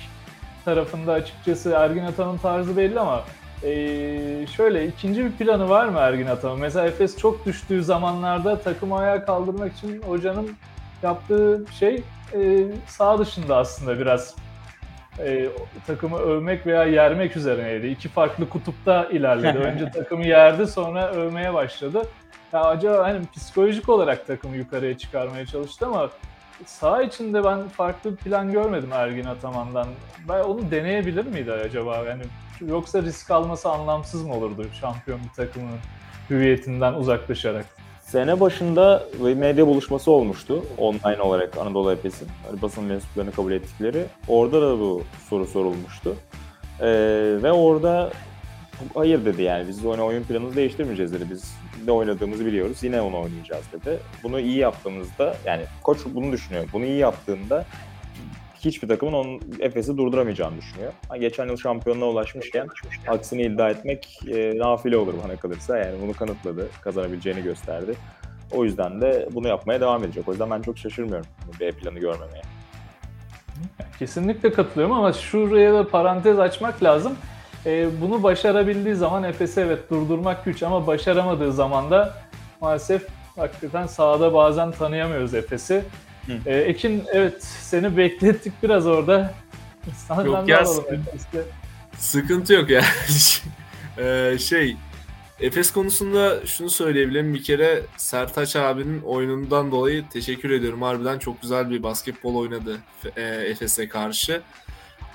[0.64, 3.24] tarafında açıkçası Ergin Atan'ın tarzı belli ama
[3.64, 6.58] ee, şöyle ikinci bir planı var mı Ergin Ataman?
[6.58, 10.56] Mesela Efes çok düştüğü zamanlarda takımı ayağa kaldırmak için hocanın
[11.02, 12.02] yaptığı şey
[12.34, 14.34] e, sağ dışında aslında biraz
[15.18, 15.48] e,
[15.86, 17.86] takımı övmek veya yermek üzerineydi.
[17.86, 19.58] İki farklı kutupta ilerledi.
[19.58, 22.02] Önce takımı yerdi sonra övmeye başladı.
[22.52, 26.10] Ya acaba hani psikolojik olarak takımı yukarıya çıkarmaya çalıştı ama
[26.66, 29.86] sağ içinde ben farklı bir plan görmedim Ergin Ataman'dan.
[30.28, 31.96] Ben onu deneyebilir miydi acaba?
[31.96, 32.22] Yani
[32.68, 35.78] Yoksa risk alması anlamsız mı olurdu şampiyon bir takımın
[36.30, 37.66] hüviyetinden uzaklaşarak?
[38.02, 39.04] Sene başında
[39.36, 42.28] medya buluşması olmuştu online olarak Anadolu Efes'in
[42.62, 44.04] basın mensuplarını kabul ettikleri.
[44.28, 46.16] Orada da bu soru sorulmuştu.
[46.80, 46.86] Ee,
[47.42, 48.10] ve orada
[48.94, 51.24] hayır dedi yani biz oyun, oyun planımızı değiştirmeyeceğiz dedi.
[51.30, 51.54] Biz
[51.86, 53.98] ne oynadığımızı biliyoruz yine onu oynayacağız dedi.
[54.22, 56.64] Bunu iyi yaptığımızda yani koç bunu düşünüyor.
[56.72, 57.64] Bunu iyi yaptığında
[58.64, 60.92] hiçbir takımın onun Efes'i durduramayacağını düşünüyor.
[61.20, 62.68] Geçen yıl şampiyonluğa ulaşmışken
[63.08, 65.78] aksini iddia etmek e, nafile olur bana kalırsa.
[65.78, 67.94] Yani bunu kanıtladı, kazanabileceğini gösterdi.
[68.52, 70.28] O yüzden de bunu yapmaya devam edecek.
[70.28, 71.26] O yüzden ben çok şaşırmıyorum
[71.60, 72.42] B planı görmemeye.
[73.98, 77.16] Kesinlikle katılıyorum ama şuraya da parantez açmak lazım.
[77.66, 82.14] E, bunu başarabildiği zaman Efes'i evet durdurmak güç ama başaramadığı zaman da
[82.60, 85.84] maalesef hakikaten sahada bazen tanıyamıyoruz Efes'i.
[86.46, 89.34] Ee, Ekin evet seni beklettik biraz orada.
[90.08, 90.64] Senden yok ya
[91.98, 92.84] sıkıntı yok ya.
[93.98, 94.76] ee, şey
[95.40, 97.34] Efes konusunda şunu söyleyebilirim.
[97.34, 100.82] Bir kere Sertaç abinin oyunundan dolayı teşekkür ediyorum.
[100.82, 102.78] Harbiden çok güzel bir basketbol oynadı
[103.16, 104.42] e, Efes'e karşı.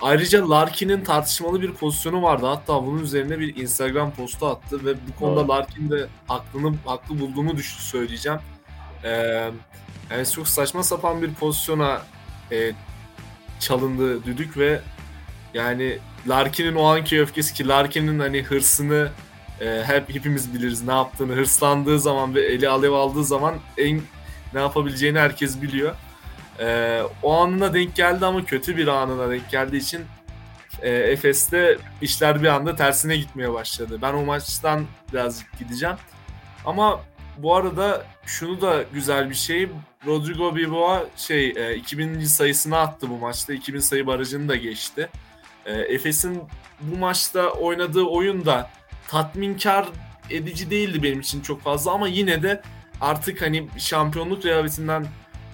[0.02, 2.46] Ayrıca Larkin'in tartışmalı bir pozisyonu vardı.
[2.46, 7.58] Hatta bunun üzerine bir Instagram postu attı ve bu konuda Larkin de aklını haklı bulduğumu
[7.58, 8.40] düştü söyleyeceğim.
[9.04, 9.52] Ee,
[10.12, 12.02] yani çok saçma sapan bir pozisyona
[12.52, 12.72] e,
[13.60, 14.82] çalındı düdük ve
[15.54, 19.12] yani Larkin'in o anki öfkesi ki Larkin'in hani hırsını
[19.62, 24.02] e, hep hepimiz biliriz ne yaptığını hırslandığı zaman ve eli alev aldığı zaman en
[24.54, 25.96] ne yapabileceğini herkes biliyor.
[26.60, 30.02] E, o anına denk geldi ama kötü bir anına denk geldiği için
[30.82, 34.00] e, Efes'te işler bir anda tersine gitmeye başladı.
[34.02, 35.96] Ben o maçtan birazcık gideceğim.
[36.66, 37.02] Ama
[37.38, 39.70] bu arada şunu da güzel bir şey.
[40.06, 42.20] Rodrigo Bilbao şey e, 2000.
[42.24, 43.54] sayısını attı bu maçta.
[43.54, 45.10] 2000 sayı barajını da geçti.
[45.66, 46.44] E, Efes'in
[46.82, 48.70] bu maçta oynadığı oyun da
[49.08, 49.88] tatminkar
[50.30, 52.62] edici değildi benim için çok fazla ama yine de
[53.02, 55.06] artık hani şampiyonluk rehavetinden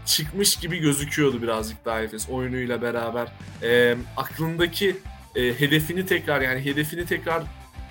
[0.06, 3.28] çıkmış gibi gözüküyordu birazcık daha Efes oyunuyla beraber.
[3.64, 4.98] E, aklındaki
[5.36, 7.44] e, hedefini tekrar yani hedefini tekrar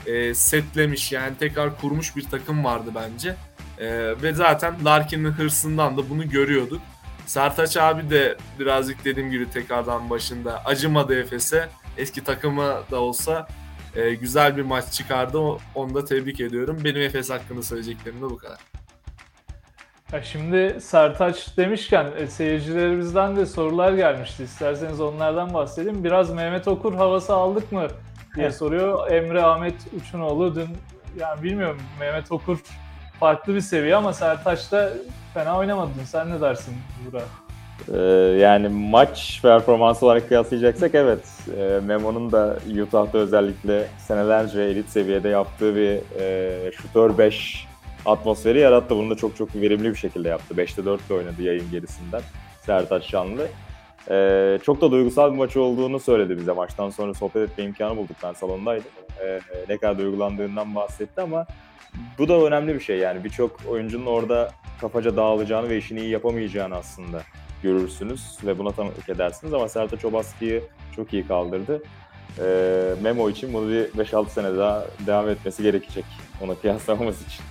[0.07, 3.37] e, setlemiş yani tekrar kurmuş bir takım vardı bence.
[3.81, 6.81] E, ve zaten Larkin'in hırsından da bunu görüyorduk.
[7.27, 11.69] Sertaç abi de birazcık dediğim gibi tekrardan başında acımadı Efes'e.
[11.97, 13.49] Eski takımı da olsa
[13.97, 15.39] e, güzel bir maç çıkardı.
[15.75, 16.79] Onu da tebrik ediyorum.
[16.85, 18.59] Benim Efes hakkında söyleyeceklerim de bu kadar.
[20.13, 24.43] Ya şimdi Sertaç demişken e, seyircilerimizden de sorular gelmişti.
[24.43, 26.05] İsterseniz onlardan bahsedeyim.
[26.05, 27.89] Biraz Mehmet Okur havası aldık mı
[28.37, 29.11] diye soruyor.
[29.11, 30.69] Emre Ahmet Uçunoğlu dün
[31.19, 32.59] yani bilmiyorum Mehmet Okur
[33.21, 34.93] farklı bir seviye ama Sertaç da
[35.35, 36.05] fena oynamadı dün.
[36.05, 36.75] Sen ne dersin
[37.07, 37.23] Burak?
[37.95, 37.99] Ee,
[38.41, 41.25] yani maç performansı olarak kıyaslayacaksak evet.
[41.57, 47.67] Ee, Memo'nun da Utah'da özellikle senelerce elit seviyede yaptığı bir e, şutör 5
[48.07, 48.97] atmosferi yarattı.
[48.97, 50.55] Bunu da çok çok verimli bir şekilde yaptı.
[50.55, 52.23] 5'te 4 oynadı yayın gerisinden
[52.61, 53.47] Sertaç Şanlı.
[54.11, 56.53] Ee, çok da duygusal bir maç olduğunu söyledi bize.
[56.53, 58.17] Maçtan sonra sohbet etme imkanı bulduk.
[58.23, 58.91] Ben salondaydım.
[59.69, 61.47] Ne kadar duygulandığından bahsetti ama
[62.19, 63.25] bu da önemli bir şey yani.
[63.25, 64.51] Birçok oyuncunun orada
[64.81, 67.23] kafaca dağılacağını ve işini iyi yapamayacağını aslında
[67.63, 70.63] görürsünüz ve buna tanıklık edersiniz ama Sertaç o baskıyı
[70.97, 71.83] çok iyi kaldırdı.
[72.39, 76.05] Ee, Memo için bunu bir 5-6 sene daha devam etmesi gerekecek
[76.45, 77.45] ona kıyaslamamız için.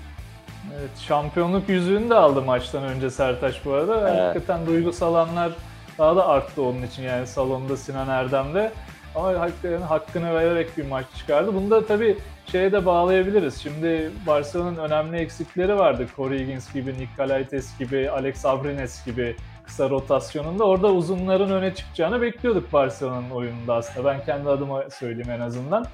[0.80, 4.10] Evet, şampiyonluk yüzüğünü de aldı maçtan önce Sertaç bu arada.
[4.10, 4.22] Evet.
[4.22, 5.52] Hakikaten duygusal anlar
[5.98, 8.72] daha da arttı onun için yani salonda Sinan Erdem'de.
[9.16, 11.54] Ama hakikaten hakkını vererek bir maç çıkardı.
[11.54, 12.18] Bunu da tabii
[12.52, 13.62] şeye de bağlayabiliriz.
[13.62, 16.08] Şimdi Barcelona'nın önemli eksikleri vardı.
[16.16, 19.36] Corey Higgins gibi, Nikolaitis gibi, Alex Abrines gibi
[19.66, 20.64] kısa rotasyonunda.
[20.64, 24.10] Orada uzunların öne çıkacağını bekliyorduk Barcelona'nın oyununda aslında.
[24.10, 25.86] Ben kendi adıma söyleyeyim en azından.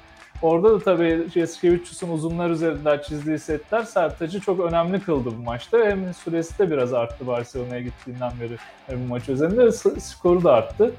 [0.42, 5.78] Orada da tabii Jeskevicius'un uzunlar üzerinden çizdiği setler Sertaç'ı çok önemli kıldı bu maçta.
[5.86, 8.58] Hem süresi de biraz arttı Barcelona'ya gittiğinden beri
[9.00, 9.72] bu maç özelinde.
[10.00, 10.92] Skoru da arttı.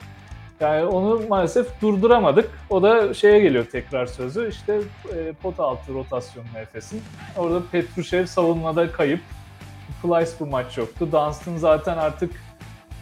[0.61, 2.51] Yani onu maalesef durduramadık.
[2.71, 4.49] O da şeye geliyor tekrar sözü.
[4.49, 4.81] İşte
[5.16, 7.03] e, pot altı rotasyonu Efes'in.
[7.37, 9.21] Orada Petrushev savunmada kayıp.
[10.03, 11.09] Plyce bu maç yoktu.
[11.12, 12.33] Dunstan zaten artık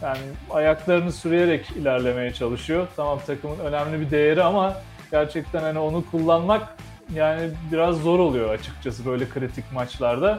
[0.03, 0.19] yani
[0.51, 2.87] ayaklarını sürüyerek ilerlemeye çalışıyor.
[2.97, 4.75] Tamam takımın önemli bir değeri ama
[5.11, 6.77] gerçekten hani onu kullanmak
[7.14, 10.38] yani biraz zor oluyor açıkçası böyle kritik maçlarda.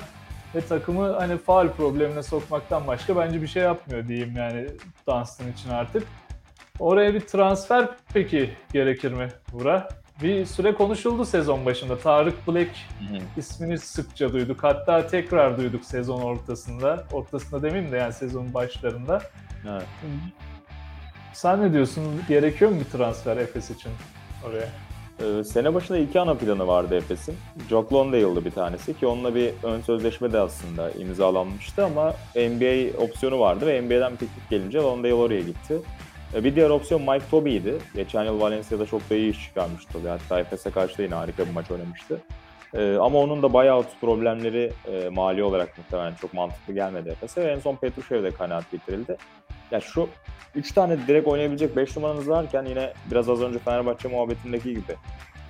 [0.56, 4.68] Ve takımı hani faal problemine sokmaktan başka bence bir şey yapmıyor diyeyim yani
[5.08, 6.04] Dunstan için artık.
[6.80, 9.90] Oraya bir transfer peki gerekir mi Bura?
[10.24, 11.98] Bir süre konuşuldu sezon başında.
[11.98, 12.70] Tarık Black
[13.38, 14.64] ismini sıkça duyduk.
[14.64, 17.04] Hatta tekrar duyduk sezon ortasında.
[17.14, 19.22] Ortasında demeyeyim de yani sezonun başlarında.
[19.70, 19.84] Evet.
[21.34, 22.04] Sen ne diyorsun?
[22.28, 23.92] Gerekiyor mu bir transfer Efes için
[24.48, 24.68] oraya?
[25.20, 27.36] Ee, sene başında iki ana planı vardı Efes'in.
[27.70, 33.40] Jock Landale'dı bir tanesi ki onunla bir ön sözleşme de aslında imzalanmıştı ama NBA opsiyonu
[33.40, 35.76] vardı ve NBA'den bir teklif gelince Landale oraya gitti.
[36.36, 37.76] Ee, Bir diğer opsiyon Mike Tobey'di.
[37.96, 40.10] Geçen yıl Valencia'da çok da iyi iş çıkarmıştı.
[40.10, 42.22] Hatta Efes'e karşı da yine harika bir maç oynamıştı.
[42.74, 47.52] Ee, ama onun da buyout problemleri e, mali olarak muhtemelen çok mantıklı gelmedi Efes'e ve
[47.52, 49.18] en son Petrushev'de kanaat getirildi.
[49.72, 50.10] Ya şu
[50.56, 54.96] 3 tane direkt oynayabilecek 5 numaranız varken yine biraz az önce Fenerbahçe muhabbetindeki gibi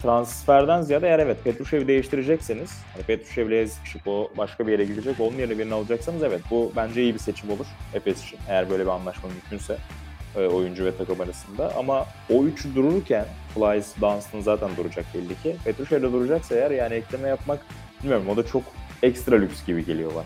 [0.02, 5.38] transferden ziyade eğer evet Petrushev'i değiştirecekseniz hani Petrushev'le sıkışıp o başka bir yere gidecek onun
[5.38, 8.90] yerine birini alacaksanız evet bu bence iyi bir seçim olur Efes için eğer böyle bir
[8.90, 10.05] anlaşma mümkünse e,
[10.36, 15.56] oyuncu ve takım arasında ama o üçü dururken Flies, Dunstan zaten duracak belli ki.
[15.66, 17.60] Petrushev'le duracaksa eğer yani ekleme yapmak
[18.04, 18.64] bilmiyorum o da çok
[19.04, 20.26] ekstra lüks gibi geliyor bana.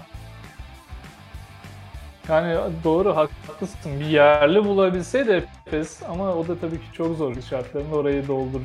[2.29, 3.99] Yani doğru haklısın.
[3.99, 8.61] Bir yerli bulabilseydi Efes ama o da tabii ki çok zor şartlarında orayı doldur.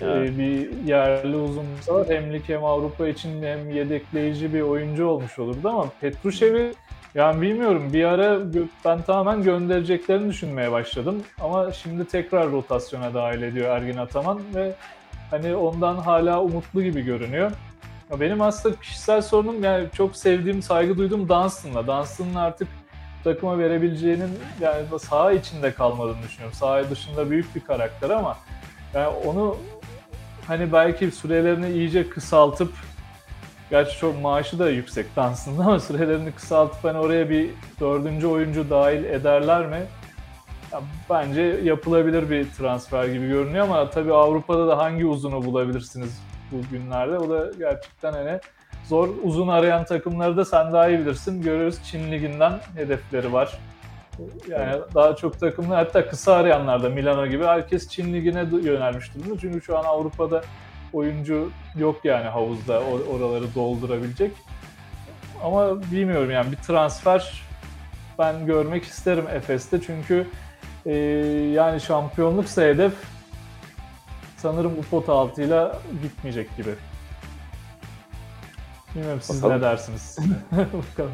[0.00, 0.30] Evet.
[0.30, 2.06] Ee, bir yerli uzun var.
[2.08, 6.72] Hem lig hem Avrupa için hem yedekleyici bir oyuncu olmuş olurdu ama Petrushev'i
[7.14, 8.40] yani bilmiyorum bir ara
[8.84, 11.22] ben tamamen göndereceklerini düşünmeye başladım.
[11.40, 14.72] Ama şimdi tekrar rotasyona dahil ediyor Ergin Ataman ve
[15.30, 17.52] hani ondan hala umutlu gibi görünüyor.
[18.20, 21.86] Benim aslında kişisel sorunum yani çok sevdiğim, saygı duyduğum Dunstan'la.
[21.86, 22.68] Dunstan'ın artık
[23.24, 26.56] takıma verebileceğinin yani saha içinde kalmadığını düşünüyorum.
[26.58, 28.36] Saha dışında büyük bir karakter ama
[28.94, 29.56] yani onu
[30.46, 32.72] hani belki sürelerini iyice kısaltıp
[33.72, 39.04] gerçi çok maaşı da yüksek Dunstan'ın ama sürelerini kısaltıp hani oraya bir dördüncü oyuncu dahil
[39.04, 39.82] ederler mi?
[40.72, 40.80] Ya,
[41.10, 47.18] bence yapılabilir bir transfer gibi görünüyor ama tabii Avrupa'da da hangi uzunu bulabilirsiniz bu günlerde?
[47.18, 48.40] O da gerçekten hani
[48.84, 51.42] zor uzun arayan takımları da sen daha iyi bilirsin.
[51.42, 53.58] Görüyoruz Çin liginden hedefleri var.
[54.48, 54.94] Yani evet.
[54.94, 59.40] daha çok takımlar hatta kısa arayanlar da Milano gibi herkes Çin ligine yönelmiş durumda.
[59.40, 60.42] Çünkü şu an Avrupa'da
[60.92, 64.32] oyuncu yok yani havuzda or- oraları doldurabilecek.
[65.44, 67.42] Ama bilmiyorum yani bir transfer
[68.18, 70.26] ben görmek isterim Efes'te çünkü
[70.86, 70.92] e,
[71.54, 72.92] yani şampiyonluksa hedef
[74.36, 76.74] sanırım bu pot altıyla gitmeyecek gibi.
[78.94, 79.56] Bilmiyorum siz Bakalım.
[79.58, 80.18] ne dersiniz?
[80.52, 81.12] Bakalım.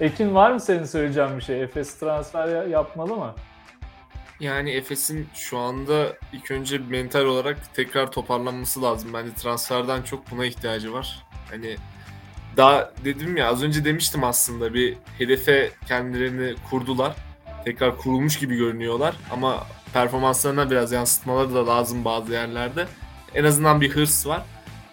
[0.00, 1.62] Ekin var mı senin söyleyeceğin bir şey?
[1.62, 3.34] Efes transfer yapmalı mı?
[4.40, 9.12] Yani Efes'in şu anda ilk önce mental olarak tekrar toparlanması lazım.
[9.14, 11.26] Bence transferden çok buna ihtiyacı var.
[11.50, 11.76] Hani
[12.56, 17.16] daha dedim ya az önce demiştim aslında bir hedefe kendilerini kurdular.
[17.64, 22.86] Tekrar kurulmuş gibi görünüyorlar ama performanslarına biraz yansıtmaları da lazım bazı yerlerde.
[23.34, 24.42] En azından bir hırs var.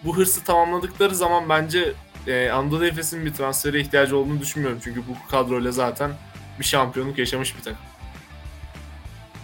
[0.04, 1.92] Bu hırsı tamamladıkları zaman bence
[2.26, 4.80] e, Anadolu Efes'in bir transfere ihtiyacı olduğunu düşünmüyorum.
[4.84, 6.10] Çünkü bu kadroyla zaten
[6.60, 7.93] bir şampiyonluk yaşamış bir takım.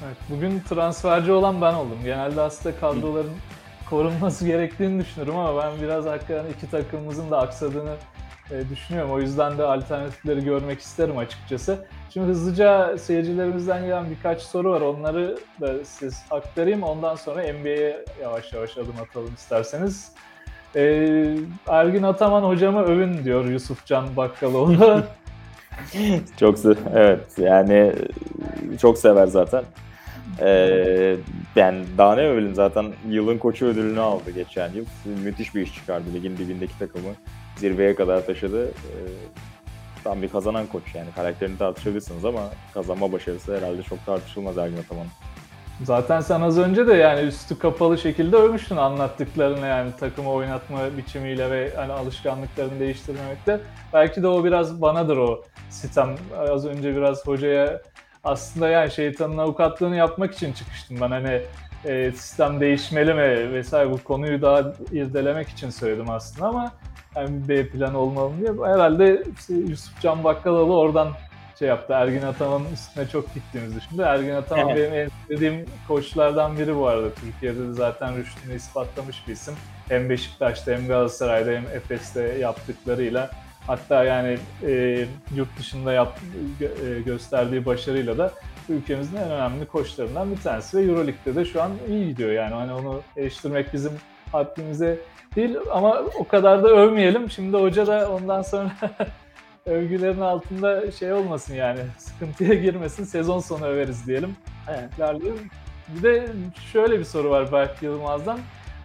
[0.04, 1.98] Evet, bugün transferci olan ben oldum.
[2.04, 3.32] Genelde aslında kadroların
[3.90, 7.94] korunması gerektiğini düşünürüm ama ben biraz hakikaten iki takımımızın da aksadığını
[8.50, 9.12] e, düşünüyorum.
[9.12, 11.86] O yüzden de alternatifleri görmek isterim açıkçası.
[12.10, 14.80] Şimdi hızlıca seyircilerimizden gelen birkaç soru var.
[14.80, 16.82] Onları da siz aktarayım.
[16.82, 20.12] Ondan sonra NBA'ye yavaş yavaş adım atalım isterseniz.
[20.76, 21.36] Ee,
[21.68, 25.02] Ergin Ataman hocamı övün diyor Yusuf Can Bakkaloğlu.
[26.40, 26.58] çok
[26.94, 27.92] evet yani
[28.80, 29.64] çok sever zaten.
[30.40, 31.16] Ee,
[31.56, 34.84] yani daha ne övülün zaten yılın koçu ödülünü aldı geçen yıl.
[35.24, 36.04] Müthiş bir iş çıkardı.
[36.14, 37.14] Ligin dibindeki takımı
[37.56, 38.66] zirveye kadar taşıdı.
[38.66, 38.70] Ee,
[40.04, 41.08] tam bir kazanan koç yani.
[41.16, 42.40] Karakterini tartışabilirsiniz ama
[42.74, 45.10] kazanma başarısı herhalde çok tartışılmaz Ergin Ataman'ın.
[45.84, 51.50] Zaten sen az önce de yani üstü kapalı şekilde övmüştün anlattıklarını yani takımı oynatma biçimiyle
[51.50, 53.60] ve hani alışkanlıklarını değiştirmemekte.
[53.92, 56.14] Belki de o biraz banadır o sistem.
[56.38, 57.80] Az önce biraz hocaya
[58.24, 61.42] aslında yani şeytanın avukatlığını yapmak için çıkıştım ben hani
[61.84, 66.72] e, sistem değişmeli mi vesaire bu konuyu daha irdelemek için söyledim aslında ama
[67.16, 68.72] yani B plan olmalı diye.
[68.72, 71.08] Herhalde işte Yusuf Can Bakkaloğlu oradan
[71.58, 71.92] şey yaptı.
[71.92, 74.02] Ergin Ataman'ın üstüne çok gittiğimizi düşündü.
[74.02, 74.92] Ergin Ataman evet.
[74.92, 77.14] benim en sevdiğim koçlardan biri bu arada.
[77.14, 79.54] Türkiye'de de zaten rüştünü ispatlamış bir isim.
[79.88, 83.30] Hem Beşiktaş'ta hem Galatasaray'da hem Efes'te yaptıklarıyla
[83.70, 85.04] hatta yani e,
[85.34, 86.18] yurt dışında yap,
[86.60, 88.32] e, gösterdiği başarıyla da
[88.68, 92.72] ülkemizin en önemli koçlarından bir tanesi ve Euroleague'de de şu an iyi gidiyor yani hani
[92.72, 93.92] onu eleştirmek bizim
[94.32, 94.98] haddimize
[95.36, 97.30] değil ama o kadar da övmeyelim.
[97.30, 98.70] Şimdi hoca da ondan sonra
[99.66, 104.36] övgülerin altında şey olmasın yani sıkıntıya girmesin sezon sonu överiz diyelim.
[104.68, 104.90] Evet.
[105.88, 106.26] Bir de
[106.72, 108.38] şöyle bir soru var Berk Yılmaz'dan.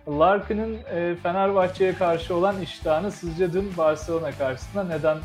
[0.07, 5.17] Larkin'in e, Fenerbahçe'ye karşı olan iştahını sizce dün Barcelona karşısında neden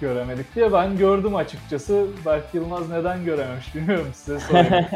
[0.00, 2.06] göremedik diye ben gördüm açıkçası.
[2.26, 4.86] Berk Yılmaz neden görememiş bilmiyorum size sorayım.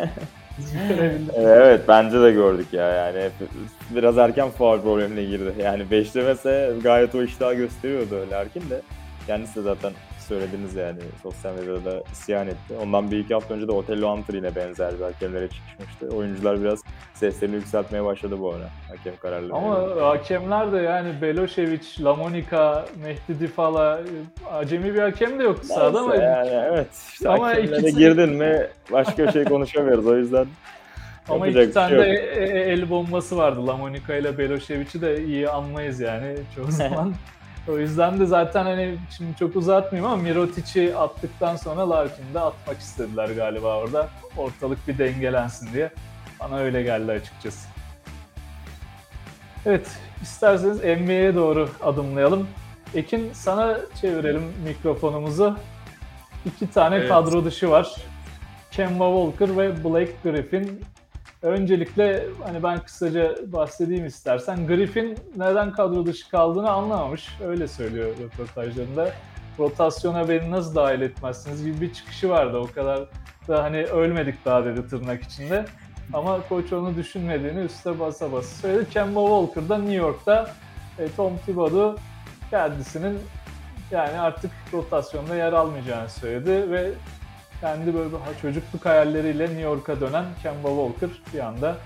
[1.36, 3.30] evet bence de gördük ya yani
[3.90, 5.54] biraz erken faul problemine girdi.
[5.62, 8.80] Yani beşlemese gayet o iştahı gösteriyordu Larkin de.
[9.26, 9.92] Kendisi de zaten
[10.24, 12.74] söylediniz yani sosyal medyada da isyan etti.
[12.82, 16.16] Ondan bir iki hafta önce de Otello Hunter yine benzer bir hakemlere çıkmıştı.
[16.16, 16.82] Oyuncular biraz
[17.14, 19.54] seslerini yükseltmeye başladı bu ara hakem kararları.
[19.54, 20.00] Ama yani.
[20.00, 24.00] hakemler de yani Beloşevic, Lamonika, Mehdi Difala
[24.52, 27.94] acemi bir hakem de yok sahada ama yani evet işte ama ikisi...
[27.96, 30.46] girdin mi başka şey konuşamıyoruz o yüzden
[31.28, 33.66] ama iki tane şey de e, e, el bombası vardı.
[33.66, 37.14] Lamonika ile Beloşevic'i de iyi anmayız yani çoğu zaman.
[37.68, 42.78] O yüzden de zaten hani şimdi çok uzatmayayım ama Mirotic'i attıktan sonra Larkin'i de atmak
[42.78, 44.08] istediler galiba orada.
[44.36, 45.90] Ortalık bir dengelensin diye.
[46.40, 47.68] Bana öyle geldi açıkçası.
[49.66, 52.48] Evet, isterseniz NBA'ye doğru adımlayalım.
[52.94, 55.58] Ekin sana çevirelim mikrofonumuzu.
[56.46, 57.08] İki tane evet.
[57.08, 57.96] kadro dışı var.
[58.70, 60.84] Kemba Walker ve Blake Griffin
[61.44, 64.66] Öncelikle hani ben kısaca bahsedeyim istersen.
[64.66, 67.28] Griffin neden kadro dışı kaldığını anlamamış.
[67.46, 69.12] Öyle söylüyor röportajlarında.
[69.58, 72.58] Rotasyona beni nasıl dahil etmezsiniz gibi bir çıkışı vardı.
[72.58, 73.08] O kadar
[73.48, 75.64] da hani ölmedik daha dedi tırnak içinde.
[76.12, 78.90] Ama koç onu düşünmediğini üstte basa basa söyledi.
[78.90, 80.50] Kemba Walker da New York'ta
[80.98, 81.96] e, Tom Thibodeau
[82.50, 83.18] kendisinin
[83.90, 86.90] yani artık rotasyonda yer almayacağını söyledi ve
[87.60, 91.78] kendi böyle çocukluk hayalleriyle New York'a dönen Kemba Walker bir anda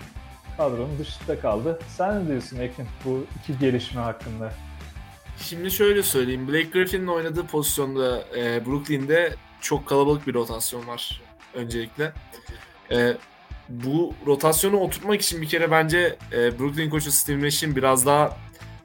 [0.57, 1.79] kadronun dışında kaldı.
[1.97, 4.53] Sen ne diyorsun Ekin bu iki gelişme hakkında?
[5.41, 6.49] Şimdi şöyle söyleyeyim.
[6.49, 11.23] Blake Griffin'in oynadığı pozisyonda e, Brooklyn'de çok kalabalık bir rotasyon var
[11.55, 12.12] öncelikle.
[12.91, 13.16] E,
[13.69, 18.37] bu rotasyonu oturtmak için bir kere bence e, Brooklyn koçu Steve Nash'in biraz daha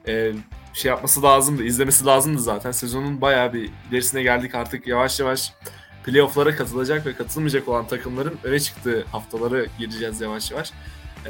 [0.08, 0.32] e,
[0.72, 2.70] şey yapması lazımdı, izlemesi lazımdı zaten.
[2.70, 5.52] Sezonun bayağı bir ilerisine geldik artık yavaş yavaş
[6.04, 10.72] playoff'lara katılacak ve katılmayacak olan takımların öne çıktığı haftalara gireceğiz yavaş yavaş.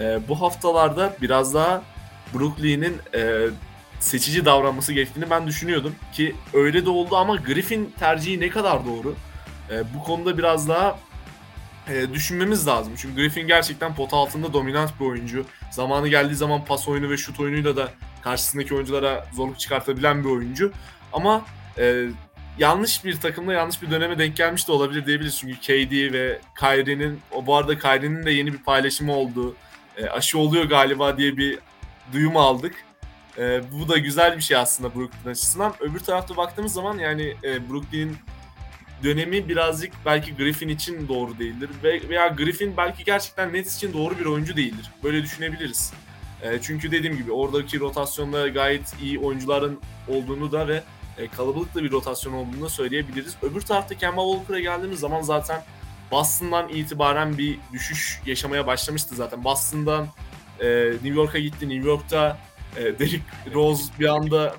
[0.00, 1.82] E, bu haftalarda biraz daha
[2.34, 3.48] Brooklyn'in e,
[4.00, 9.14] seçici davranması gerektiğini ben düşünüyordum ki öyle de oldu ama Griffin tercihi ne kadar doğru?
[9.70, 10.98] E, bu konuda biraz daha
[11.88, 12.92] e, düşünmemiz lazım.
[12.96, 15.44] Çünkü Griffin gerçekten pot altında dominant bir oyuncu.
[15.70, 17.88] Zamanı geldiği zaman pas oyunu ve şut oyunuyla da
[18.22, 20.72] karşısındaki oyunculara zorluk çıkartabilen bir oyuncu.
[21.12, 21.44] Ama
[21.78, 22.06] e,
[22.58, 25.38] yanlış bir takımda yanlış bir döneme denk gelmiş de olabilir diyebiliriz.
[25.38, 29.56] Çünkü KD ve Kyrie'nin, o bu arada Kyrie'nin de yeni bir paylaşımı olduğu,
[29.96, 31.58] e, aşı oluyor galiba diye bir
[32.12, 32.74] duyum aldık.
[33.38, 35.74] E, bu da güzel bir şey aslında Brooklyn açısından.
[35.80, 38.16] Öbür tarafta baktığımız zaman yani e, Brooklyn'in
[39.04, 41.70] dönemi birazcık belki Griffin için doğru değildir.
[41.84, 44.90] Ve, veya Griffin belki gerçekten Nets için doğru bir oyuncu değildir.
[45.02, 45.92] Böyle düşünebiliriz.
[46.42, 50.82] E, çünkü dediğim gibi oradaki rotasyonda gayet iyi oyuncuların olduğunu da ve
[51.18, 53.36] e, kalabalık da bir rotasyon olduğunu söyleyebiliriz.
[53.42, 55.62] Öbür tarafta Kemba Walker'a geldiğimiz zaman zaten
[56.10, 59.44] Boston'dan itibaren bir düşüş yaşamaya başlamıştı zaten.
[59.44, 60.08] Boston'dan
[60.60, 61.68] e, New York'a gitti.
[61.68, 62.38] New York'ta
[62.76, 64.54] e, Derrick Rose bir anda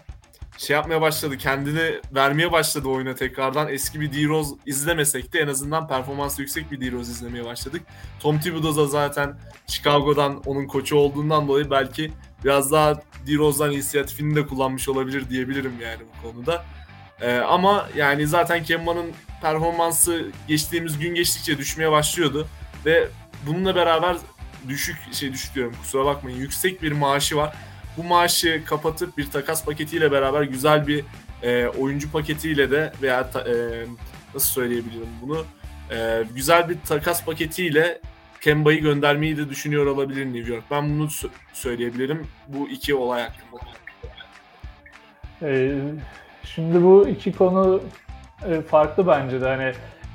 [0.57, 1.37] şey yapmaya başladı.
[1.37, 3.69] Kendini vermeye başladı oyuna tekrardan.
[3.69, 7.81] Eski bir D-Rose izlemesek de en azından performansı yüksek bir D-Rose izlemeye başladık.
[8.19, 9.37] Tom Thibodeau da zaten
[9.67, 12.11] Chicago'dan onun koçu olduğundan dolayı belki
[12.43, 16.65] biraz daha D-Rose'dan inisiyatifini de kullanmış olabilir diyebilirim yani bu konuda.
[17.21, 19.11] Ee, ama yani zaten Kemba'nın
[19.41, 22.47] performansı geçtiğimiz gün geçtikçe düşmeye başlıyordu
[22.85, 23.07] ve
[23.47, 24.17] bununla beraber
[24.67, 27.55] düşük şey düşük diyorum kusura bakmayın yüksek bir maaşı var.
[27.97, 31.03] Bu maaşı kapatıp bir takas paketiyle beraber güzel bir
[31.43, 33.85] e, oyuncu paketiyle de veya ta, e,
[34.33, 35.45] nasıl söyleyebilirim bunu
[35.91, 38.01] e, güzel bir takas paketiyle
[38.45, 40.63] Kemba'yı göndermeyi de düşünüyor olabilir New York.
[40.71, 43.61] Ben bunu sö- söyleyebilirim bu iki olay hakkında.
[45.41, 45.75] Ee,
[46.43, 47.81] şimdi bu iki konu
[48.49, 49.45] e, farklı bence de.
[49.47, 49.73] Hani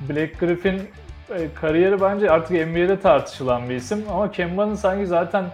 [0.09, 0.83] Black Griffin
[1.31, 5.45] e, kariyeri bence artık NBA'de tartışılan bir isim ama Kemba'nın sanki zaten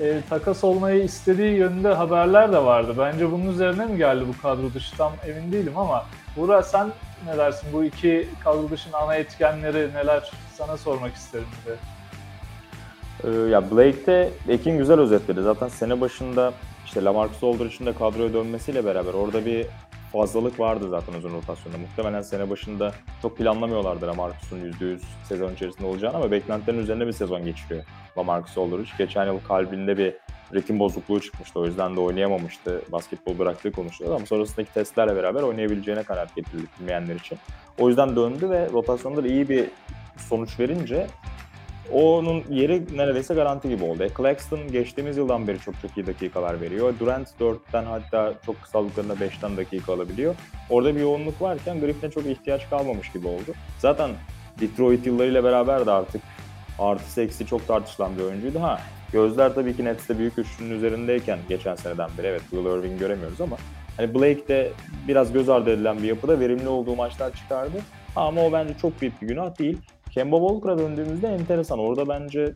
[0.00, 2.94] e, takas olmayı istediği yönünde haberler de vardı.
[2.98, 6.06] Bence bunun üzerine mi geldi bu kadro dışı tam emin değilim ama
[6.36, 6.90] Buğra sen
[7.26, 7.68] ne dersin?
[7.72, 10.30] Bu iki kadro dışının ana etkenleri neler?
[10.54, 11.93] Sana sormak isterim bir de.
[13.26, 15.42] Ee, ya Blake'te Ekin güzel özetledi.
[15.42, 16.52] Zaten sene başında
[16.84, 19.66] işte Lamarcus Aldridge'in de kadroya dönmesiyle beraber orada bir
[20.12, 21.78] fazlalık vardı zaten uzun rotasyonda.
[21.78, 24.98] Muhtemelen sene başında çok planlamıyorlardı Lamarcus'un %100
[25.28, 27.84] sezon içerisinde olacağını ama beklentilerin üzerine bir sezon geçiriyor
[28.18, 28.90] Lamarcus Aldridge.
[28.98, 30.14] Geçen yıl kalbinde bir
[30.54, 31.60] ritim bozukluğu çıkmıştı.
[31.60, 32.82] O yüzden de oynayamamıştı.
[32.92, 37.38] Basketbol bıraktığı konuşuluyor ama sonrasındaki testlerle beraber oynayabileceğine kanaat getirildik bilmeyenler için.
[37.78, 39.64] O yüzden döndü ve rotasyonda da iyi bir
[40.16, 41.06] sonuç verince
[41.92, 44.02] onun yeri neredeyse garanti gibi oldu.
[44.02, 46.94] E, Claxton geçtiğimiz yıldan beri çok çok iyi dakikalar veriyor.
[47.00, 50.34] Durant 4'ten hatta çok kısalıklarında 5'ten dakika alabiliyor.
[50.70, 53.52] Orada bir yoğunluk varken Griffin'e çok ihtiyaç kalmamış gibi oldu.
[53.78, 54.10] Zaten
[54.60, 56.22] Detroit yıllarıyla beraber de artık
[56.78, 58.62] artı eksi çok tartışılan bir oyuncuydu.
[58.62, 58.80] Ha
[59.12, 63.56] gözler tabii ki Nets'te büyük üçlünün üzerindeyken geçen seneden beri evet Will Irving göremiyoruz ama
[63.96, 64.72] hani Blake de
[65.08, 67.76] biraz göz ardı edilen bir yapıda verimli olduğu maçlar çıkardı.
[68.16, 69.78] Ama o bence çok büyük bir günah değil.
[70.14, 71.78] Kemba Walker'a döndüğümüzde enteresan.
[71.78, 72.52] Orada bence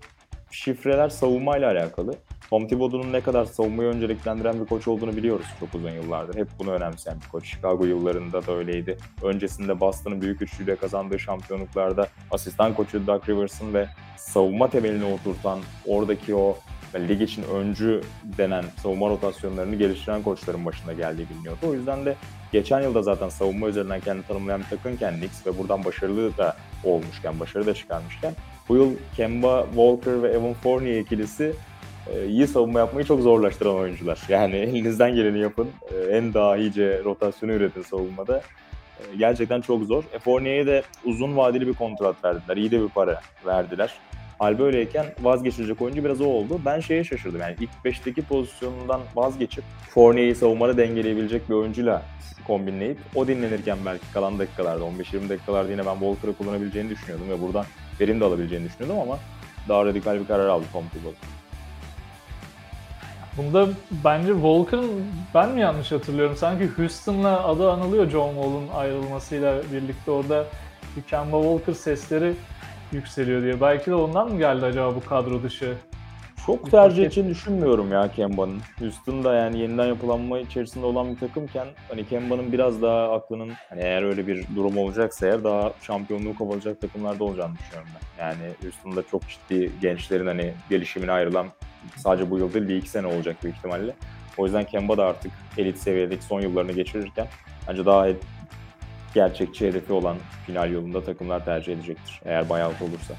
[0.51, 2.15] şifreler savunmayla alakalı.
[2.51, 6.35] Tom Thibodeau'nun ne kadar savunmayı önceliklendiren bir koç olduğunu biliyoruz çok uzun yıllardır.
[6.35, 7.47] Hep bunu önemseyen bir koç.
[7.47, 8.99] Chicago yıllarında da öyleydi.
[9.23, 16.35] Öncesinde Boston'ın büyük üçlüyle kazandığı şampiyonluklarda asistan koçu Doug Rivers'ın ve savunma temelini oturtan oradaki
[16.35, 16.57] o
[16.95, 18.01] lig için öncü
[18.39, 21.61] denen savunma rotasyonlarını geliştiren koçların başında geldiği biliniyordu.
[21.69, 22.17] O yüzden de
[22.53, 27.41] geçen yılda zaten savunma üzerinden kendini tanımlayan bir takımken Knicks ve buradan başarılı da olmuşken,
[27.41, 28.35] başarı da çıkarmışken
[28.69, 31.55] bu yıl Kemba Walker ve Evan Fournier ikilisi
[32.15, 34.19] e, iyi savunma yapmayı çok zorlaştıran oyuncular.
[34.29, 35.69] Yani elinizden geleni yapın.
[35.95, 38.43] E, en daha iyice rotasyonu üretin savunmada.
[38.99, 40.05] E, gerçekten çok zor.
[40.13, 42.57] E, Fournier'e de uzun vadeli bir kontrat verdiler.
[42.57, 43.93] İyi de bir para verdiler.
[44.39, 46.61] Hal böyleyken vazgeçilecek oyuncu biraz o oldu.
[46.65, 52.03] Ben şeye şaşırdım yani ilk 5'teki pozisyonundan vazgeçip Fournier'i savunmada dengeleyebilecek bir oyuncuyla
[52.47, 57.65] kombinleyip o dinlenirken belki kalan dakikalarda 15-20 dakikalarda yine ben Walker'ı kullanabileceğini düşünüyordum ve buradan
[58.01, 59.19] verim de alabileceğini düşünüyordum ama
[59.69, 61.15] daha radikal bir karar aldı Tom Thibodeau.
[63.37, 63.69] Bunda
[64.05, 66.37] bence Walker'ın ben mi yanlış hatırlıyorum?
[66.37, 70.47] Sanki Houston'la adı anılıyor John Wall'un ayrılmasıyla birlikte orada
[71.11, 72.35] Kemba Walker sesleri
[72.93, 73.61] yükseliyor diye.
[73.61, 75.75] Belki de ondan mı geldi acaba bu kadro dışı?
[76.47, 78.61] Çok tercih için düşünmüyorum ya Kemba'nın.
[78.79, 84.03] Houston'da yani yeniden yapılanma içerisinde olan bir takımken hani Kemba'nın biraz daha aklının hani eğer
[84.03, 88.25] öyle bir durum olacaksa eğer daha şampiyonluğu kovalayacak takımlarda olacağını düşünüyorum ben.
[88.25, 91.47] Yani Houston'da çok ciddi gençlerin hani gelişimine ayrılan
[91.97, 93.95] sadece bu yıl değil bir iki sene olacak büyük ihtimalle.
[94.37, 97.27] O yüzden Kemba da artık elit seviyedeki son yıllarını geçirirken
[97.69, 98.09] bence daha
[99.19, 100.17] gerçekçi hedefi olan
[100.47, 102.21] final yolunda takımlar tercih edecektir.
[102.25, 103.15] Eğer buyout olursa.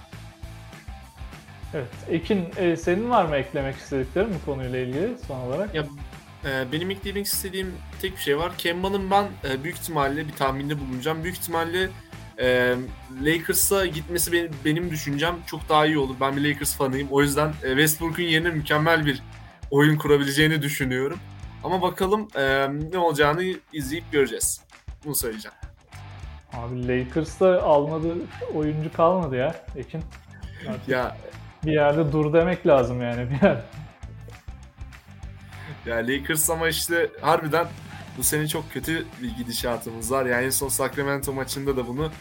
[1.73, 1.87] Evet.
[2.09, 5.75] Ekin e, senin var mı eklemek istediklerin bu konuyla ilgili son olarak?
[5.75, 5.85] Ya
[6.45, 8.51] e, benim eklemek istediğim tek bir şey var.
[8.57, 11.23] Kemba'nın ben e, büyük ihtimalle bir tahminde bulunacağım.
[11.23, 11.89] Büyük ihtimalle
[12.39, 12.75] e,
[13.23, 16.15] Lakers'a gitmesi benim, benim düşüncem çok daha iyi olur.
[16.21, 17.07] Ben bir Lakers fanıyım.
[17.11, 19.23] O yüzden e, Westbrook'un yerine mükemmel bir
[19.71, 21.19] oyun kurabileceğini düşünüyorum.
[21.63, 23.43] Ama bakalım e, ne olacağını
[23.73, 24.61] izleyip göreceğiz.
[25.05, 25.58] Bunu söyleyeceğim.
[26.53, 28.13] Abi Lakers'ta almadı
[28.55, 30.01] oyuncu kalmadı ya Ekin.
[30.69, 31.17] Artık Ya
[31.65, 33.61] bir yerde dur demek lazım yani bir yer.
[35.85, 37.67] Ya Lakers ama işte harbiden
[38.17, 40.25] bu sene çok kötü bir gidişatımız var.
[40.25, 42.11] Yani en son Sacramento maçında da bunu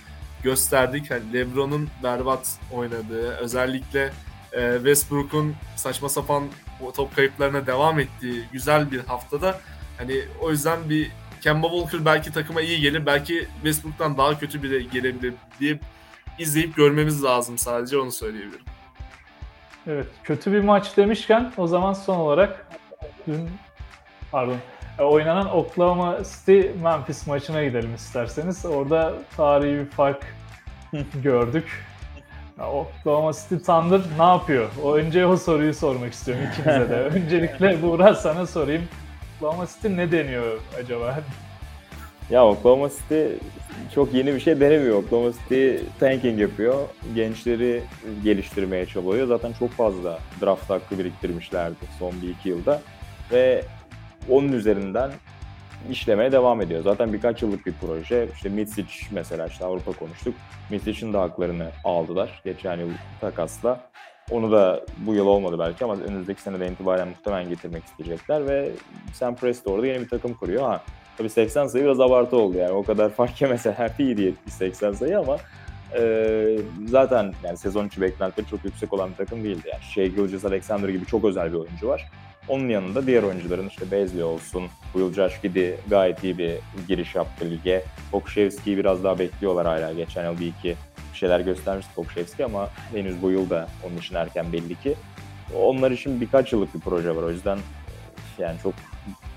[0.43, 1.11] gösterdik.
[1.11, 4.13] Hani LeBron'un berbat oynadığı, özellikle
[4.53, 6.45] e, Westbrook'un saçma sapan
[6.97, 9.61] top kayıplarına devam ettiği güzel bir haftada
[9.99, 11.11] hani o yüzden bir
[11.49, 15.79] Kemba Walker belki takıma iyi gelir, belki Westbrook'tan daha kötü biri gelebilir diye
[16.39, 18.65] izleyip görmemiz lazım sadece onu söyleyebilirim.
[19.87, 22.67] Evet, kötü bir maç demişken o zaman son olarak
[23.27, 23.51] dün
[24.33, 24.57] pardon
[24.99, 28.67] e, oynanan Oklahoma City Memphis maçına gidelim isterseniz.
[28.67, 30.27] Orada tarihi bir fark
[31.23, 31.87] gördük.
[32.59, 34.69] Ya, Oklahoma City Thunder ne yapıyor?
[34.83, 36.95] O önce o soruyu sormak istiyorum ikinize de.
[37.15, 38.89] Öncelikle Buğra sana sorayım.
[39.39, 41.21] Oklahoma City ne deniyor acaba?
[42.31, 43.25] Ya Oklahoma City
[43.95, 44.97] çok yeni bir şey denemiyor.
[44.97, 46.89] Oklahoma City tanking yapıyor.
[47.15, 47.83] Gençleri
[48.25, 49.27] geliştirmeye çabalıyor.
[49.27, 52.83] Zaten çok fazla draft hakkı biriktirmişlerdi son bir iki yılda.
[53.33, 53.65] Ve
[54.31, 55.11] onun üzerinden
[55.91, 56.83] işlemeye devam ediyor.
[56.83, 58.29] Zaten birkaç yıllık bir proje.
[58.35, 60.35] İşte Mitsic mesela işte Avrupa konuştuk.
[60.71, 63.81] Mitsic'in de haklarını aldılar geçen yıl takasla.
[64.31, 68.71] Onu da bu yıl olmadı belki ama önümüzdeki senede itibaren muhtemelen getirmek isteyecekler ve
[69.15, 70.63] Sam Presti orada yeni bir takım kuruyor.
[70.63, 70.83] Ha,
[71.19, 75.19] tabii 80 sayı biraz abartı oldu yani o kadar fark yemeseler iyiydi 70 80 sayı
[75.19, 75.37] ama
[75.99, 79.69] e, zaten yani sezon içi beklentileri çok yüksek olan bir takım değildi.
[79.73, 82.11] Yani Shea Gilgis Alexander gibi çok özel bir oyuncu var.
[82.49, 84.65] Onun yanında diğer oyuncuların işte Bezli olsun,
[84.95, 86.53] yıl Josh Giddy gayet iyi bir
[86.89, 87.85] giriş yaptı lige.
[88.13, 89.93] Pokuševski'yi biraz daha bekliyorlar hala.
[89.93, 90.77] Geçen yıl bir iki
[91.19, 94.95] şeyler göstermişti Pokuševski ama henüz bu yıl da onun için erken belli ki.
[95.57, 97.23] Onlar için birkaç yıllık bir proje var.
[97.23, 97.59] O yüzden
[98.39, 98.75] yani çok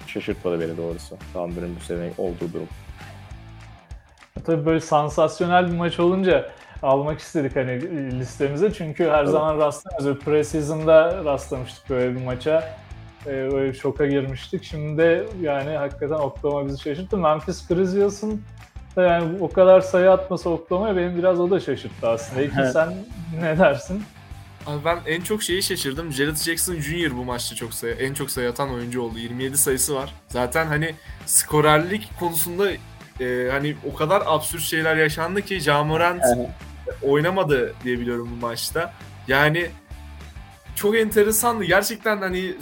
[0.08, 1.18] şaşırtmadı beni doğrusu.
[1.34, 2.68] Thunder'ın bu sene olduğu durum.
[4.46, 6.50] Tabii böyle sansasyonel bir maç olunca
[6.84, 7.82] almak istedik hani
[8.20, 8.74] listemize.
[8.74, 9.30] Çünkü her Evet.
[9.30, 10.24] zaman rastlamıyoruz.
[10.24, 12.64] Preseason'da rastlamıştık böyle bir maça.
[13.26, 14.64] Ee, böyle şoka girmiştik.
[14.64, 17.18] Şimdi de yani hakikaten Oklahoma bizi şaşırttı.
[17.18, 18.42] Memphis Grizzlies'ın
[18.98, 22.42] yani o kadar sayı atması Oklahoma'ya benim biraz o da şaşırttı aslında.
[22.42, 22.74] Evet.
[22.74, 22.94] sen
[23.42, 24.04] ne dersin?
[24.68, 26.12] Abi ben en çok şeyi şaşırdım.
[26.12, 27.18] Jared Jackson Jr.
[27.18, 29.20] bu maçta çok sayı, en çok sayı atan oyuncu oldu.
[29.20, 30.14] 27 sayısı var.
[30.28, 32.72] Zaten hani skorerlik konusunda
[33.20, 36.24] e, hani o kadar absürt şeyler yaşandı ki Ja Morant
[37.02, 38.94] oynamadı diye biliyorum bu maçta.
[39.28, 39.70] Yani
[40.82, 41.64] çok enteresandı.
[41.64, 42.56] Gerçekten hani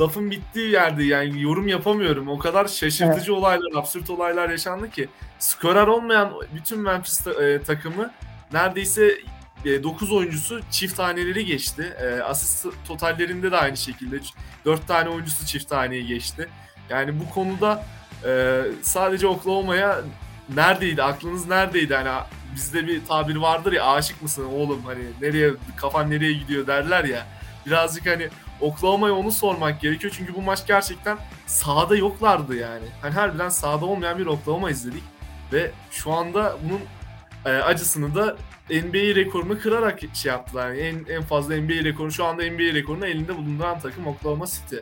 [0.00, 2.28] lafın bittiği yerde yani yorum yapamıyorum.
[2.28, 5.08] O kadar şaşırtıcı olaylar, absürt olaylar yaşandı ki.
[5.38, 8.10] Skorer olmayan bütün Memphis e, takımı
[8.52, 9.18] neredeyse
[9.64, 11.96] 9 oyuncusu çift taneleri geçti.
[12.02, 14.20] E, asist totallerinde de aynı şekilde
[14.64, 16.48] 4 tane oyuncusu çift taneyi geçti.
[16.90, 17.86] Yani bu konuda
[18.24, 20.00] e, sadece Oklahoma'ya
[20.54, 21.94] neredeydi, aklınız neredeydi?
[21.94, 22.10] Hani
[22.54, 27.26] bizde bir tabir vardır ya aşık mısın oğlum hani nereye kafan nereye gidiyor derler ya.
[27.66, 28.28] Birazcık hani
[28.60, 32.84] Oklahoma'ya onu sormak gerekiyor çünkü bu maç gerçekten sahada yoklardı yani.
[33.02, 35.02] Hani harbiden sahada olmayan bir Oklahoma izledik
[35.52, 36.80] ve şu anda bunun
[37.54, 38.36] e, acısını da
[38.70, 40.68] NBA rekorunu kırarak şey yaptılar.
[40.72, 44.76] Yani en en fazla NBA rekoru şu anda NBA rekorunu elinde bulunduran takım Oklahoma City.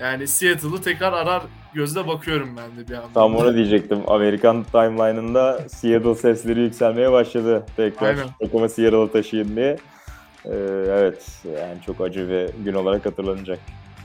[0.00, 1.42] Yani Seattle'ı tekrar arar
[1.74, 3.08] gözle bakıyorum ben de bir anda.
[3.14, 3.98] Tam onu diyecektim.
[4.06, 7.66] Amerikan timeline'ında Seattle sesleri yükselmeye başladı.
[7.76, 8.26] Tekrar Aynen.
[8.40, 9.78] takımı Seattle'a taşıyın diye.
[10.44, 10.50] Ee,
[10.88, 13.58] evet yani çok acı bir gün olarak hatırlanacak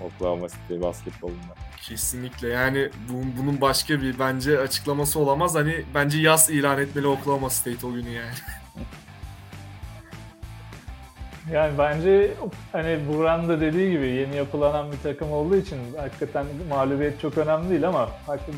[0.06, 1.54] Oklahoma City basketbolunda.
[1.82, 5.56] Kesinlikle yani bu- bunun başka bir bence açıklaması olamaz.
[5.56, 8.34] Hani bence yaz ilan etmeli Oklahoma State o günü yani.
[11.54, 12.32] Yani bence
[12.72, 17.70] hani Buran da dediği gibi yeni yapılanan bir takım olduğu için hakikaten mağlubiyet çok önemli
[17.70, 18.10] değil ama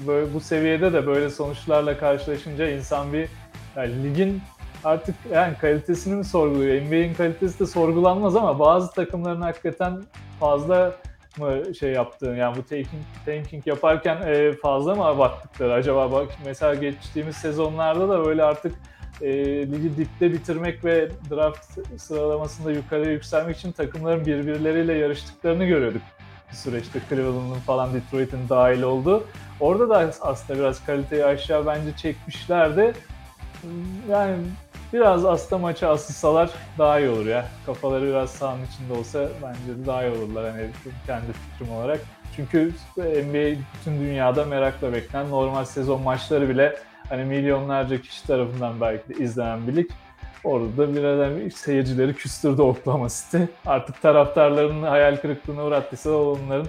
[0.08, 3.30] böyle bu seviyede de böyle sonuçlarla karşılaşınca insan bir
[3.76, 4.42] yani ligin
[4.84, 6.82] artık yani kalitesini mi sorguluyor?
[6.82, 10.04] NBA'in kalitesi de sorgulanmaz ama bazı takımların hakikaten
[10.40, 10.96] fazla
[11.38, 16.76] mı şey yaptığını yani bu tanking, tanking yaparken e, fazla mı abarttıkları acaba bak mesela
[16.76, 18.76] geçtiğimiz sezonlarda da böyle artık
[19.22, 19.32] e,
[19.72, 26.02] ligi dipte bitirmek ve draft sıralamasında yukarıya yükselmek için takımların birbirleriyle yarıştıklarını görüyorduk
[26.52, 29.24] bir süreçte Cleveland'ın falan Detroit'in dahil oldu.
[29.60, 32.94] Orada da aslında biraz kaliteyi aşağı bence çekmişlerdi.
[34.10, 34.38] Yani
[34.94, 37.46] biraz aslında maçı asılsalar daha iyi olur ya.
[37.66, 40.70] Kafaları biraz sahanın içinde olsa bence de daha iyi olurlar hani
[41.08, 42.00] kendi fikrim olarak.
[42.36, 46.76] Çünkü NBA bütün dünyada merakla beklenen normal sezon maçları bile
[47.10, 49.90] hani milyonlarca kişi tarafından belki de izlenen bir lig.
[50.44, 53.44] Orada da biraz seyircileri küstürdü Oklahoma City.
[53.66, 56.68] Artık taraftarlarının hayal kırıklığına uğrattıysa onların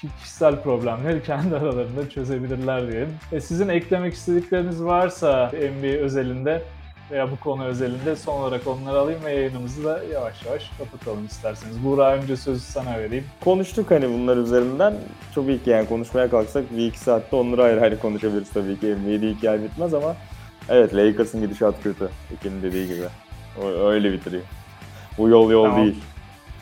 [0.00, 3.14] kişisel problemleri kendi aralarında çözebilirler diyelim.
[3.32, 6.62] E sizin eklemek istedikleriniz varsa NBA özelinde
[7.10, 11.84] veya bu konu özelinde son olarak onları alayım ve yayınımızı da yavaş yavaş kapatalım isterseniz.
[11.84, 13.24] Buğra önce sözü sana vereyim.
[13.44, 14.94] Konuştuk hani bunlar üzerinden.
[15.34, 18.86] Çok iyi ki yani konuşmaya kalksak bir iki saatte onları ayrı ayrı konuşabiliriz tabii ki.
[18.86, 20.16] NBA'de hikaye bitmez ama
[20.68, 22.08] evet Lakers'ın gidişat kötü.
[22.34, 23.06] Ekin'in dediği gibi.
[23.62, 24.42] O, öyle bitiriyor.
[25.18, 25.82] Bu yol yol tamam.
[25.82, 25.96] değil.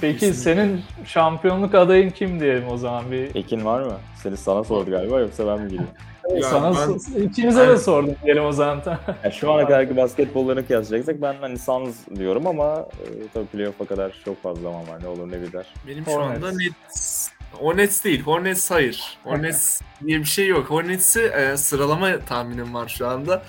[0.01, 0.43] Peki Kesinlikle.
[0.43, 3.35] senin şampiyonluk adayın kim diyelim o zaman bir?
[3.35, 3.97] Ekin var mı?
[4.23, 5.71] Seni sana sordu galiba yoksa ben mi
[6.29, 6.43] gireyim?
[6.53, 8.83] Yani sana ben, ikimize ben, de sordum diyelim o zaman.
[9.25, 14.23] ya şu ana kadarki basketbollarını kıyaslayacaksak ben hani Suns diyorum ama e, tabii playoff'a kadar
[14.25, 15.03] çok fazla zaman var.
[15.03, 15.67] Ne olur ne biter.
[15.89, 16.45] Benim şu Hornets.
[16.45, 17.29] anda Nets.
[17.53, 18.23] Hornets değil.
[18.23, 19.19] Hornets hayır.
[19.25, 20.71] Hornets diye bir şey yok.
[20.71, 23.43] Hornets'i e, sıralama tahminim var şu anda.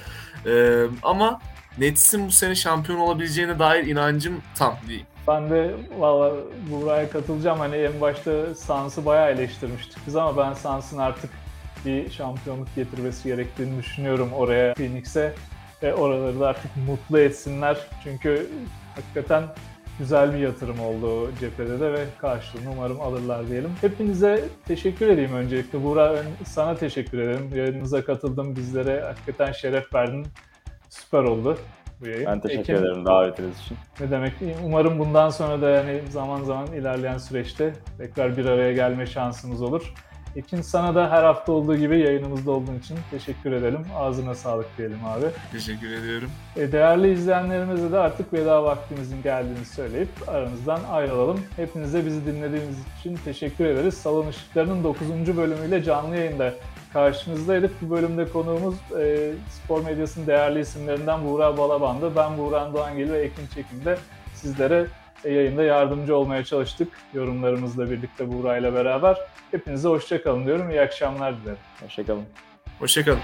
[0.45, 1.41] E, ama
[1.77, 5.05] Nets'in bu sene şampiyon olabileceğine dair inancım tam değil.
[5.27, 6.33] Ben de valla
[6.71, 7.59] buraya katılacağım.
[7.59, 11.29] Hani en başta Suns'ı bayağı eleştirmiştik biz ama ben Suns'ın artık
[11.85, 15.33] bir şampiyonluk getirmesi gerektiğini düşünüyorum oraya Phoenix'e.
[15.83, 17.77] Ve oraları da artık mutlu etsinler.
[18.03, 18.47] Çünkü
[18.95, 19.43] hakikaten
[19.99, 23.71] güzel bir yatırım oldu cephede de ve karşılığını umarım alırlar diyelim.
[23.81, 25.83] Hepinize teşekkür edeyim öncelikle.
[25.83, 27.49] Buğra sana teşekkür ederim.
[27.55, 30.27] Yayınımıza katıldın, bizlere hakikaten şeref verdin.
[30.89, 31.57] Süper oldu
[32.01, 32.25] bu yayın.
[32.25, 33.77] Ben teşekkür Ekim, ederim davetiniz için.
[33.99, 34.33] Ne demek?
[34.63, 39.93] Umarım bundan sonra da yani zaman zaman ilerleyen süreçte tekrar bir araya gelme şansımız olur.
[40.35, 43.85] Ekin sana da her hafta olduğu gibi yayınımızda olduğun için teşekkür edelim.
[43.95, 45.25] Ağzına sağlık diyelim abi.
[45.51, 46.31] Teşekkür ediyorum.
[46.55, 51.39] E, değerli izleyenlerimize de artık veda vaktimizin geldiğini söyleyip aranızdan ayrılalım.
[51.55, 53.93] Hepinize bizi dinlediğiniz için teşekkür ederiz.
[53.93, 55.37] Salon Işıkları'nın 9.
[55.37, 56.53] bölümüyle canlı yayında
[56.93, 57.81] karşınızdaydık.
[57.81, 62.15] Bu bölümde konuğumuz e, spor medyasının değerli isimlerinden Buğra Balaban'dı.
[62.15, 63.97] Ben Buğra Doğangil ve Ekin Çekim'de
[64.33, 64.87] sizlere
[65.23, 66.87] yayında yardımcı olmaya çalıştık.
[67.13, 69.17] Yorumlarımızla birlikte Buğra ile beraber.
[69.51, 70.69] Hepinize hoşçakalın diyorum.
[70.69, 71.57] İyi akşamlar dilerim.
[71.81, 72.23] Hoşçakalın.
[72.79, 73.19] Hoşçakalın.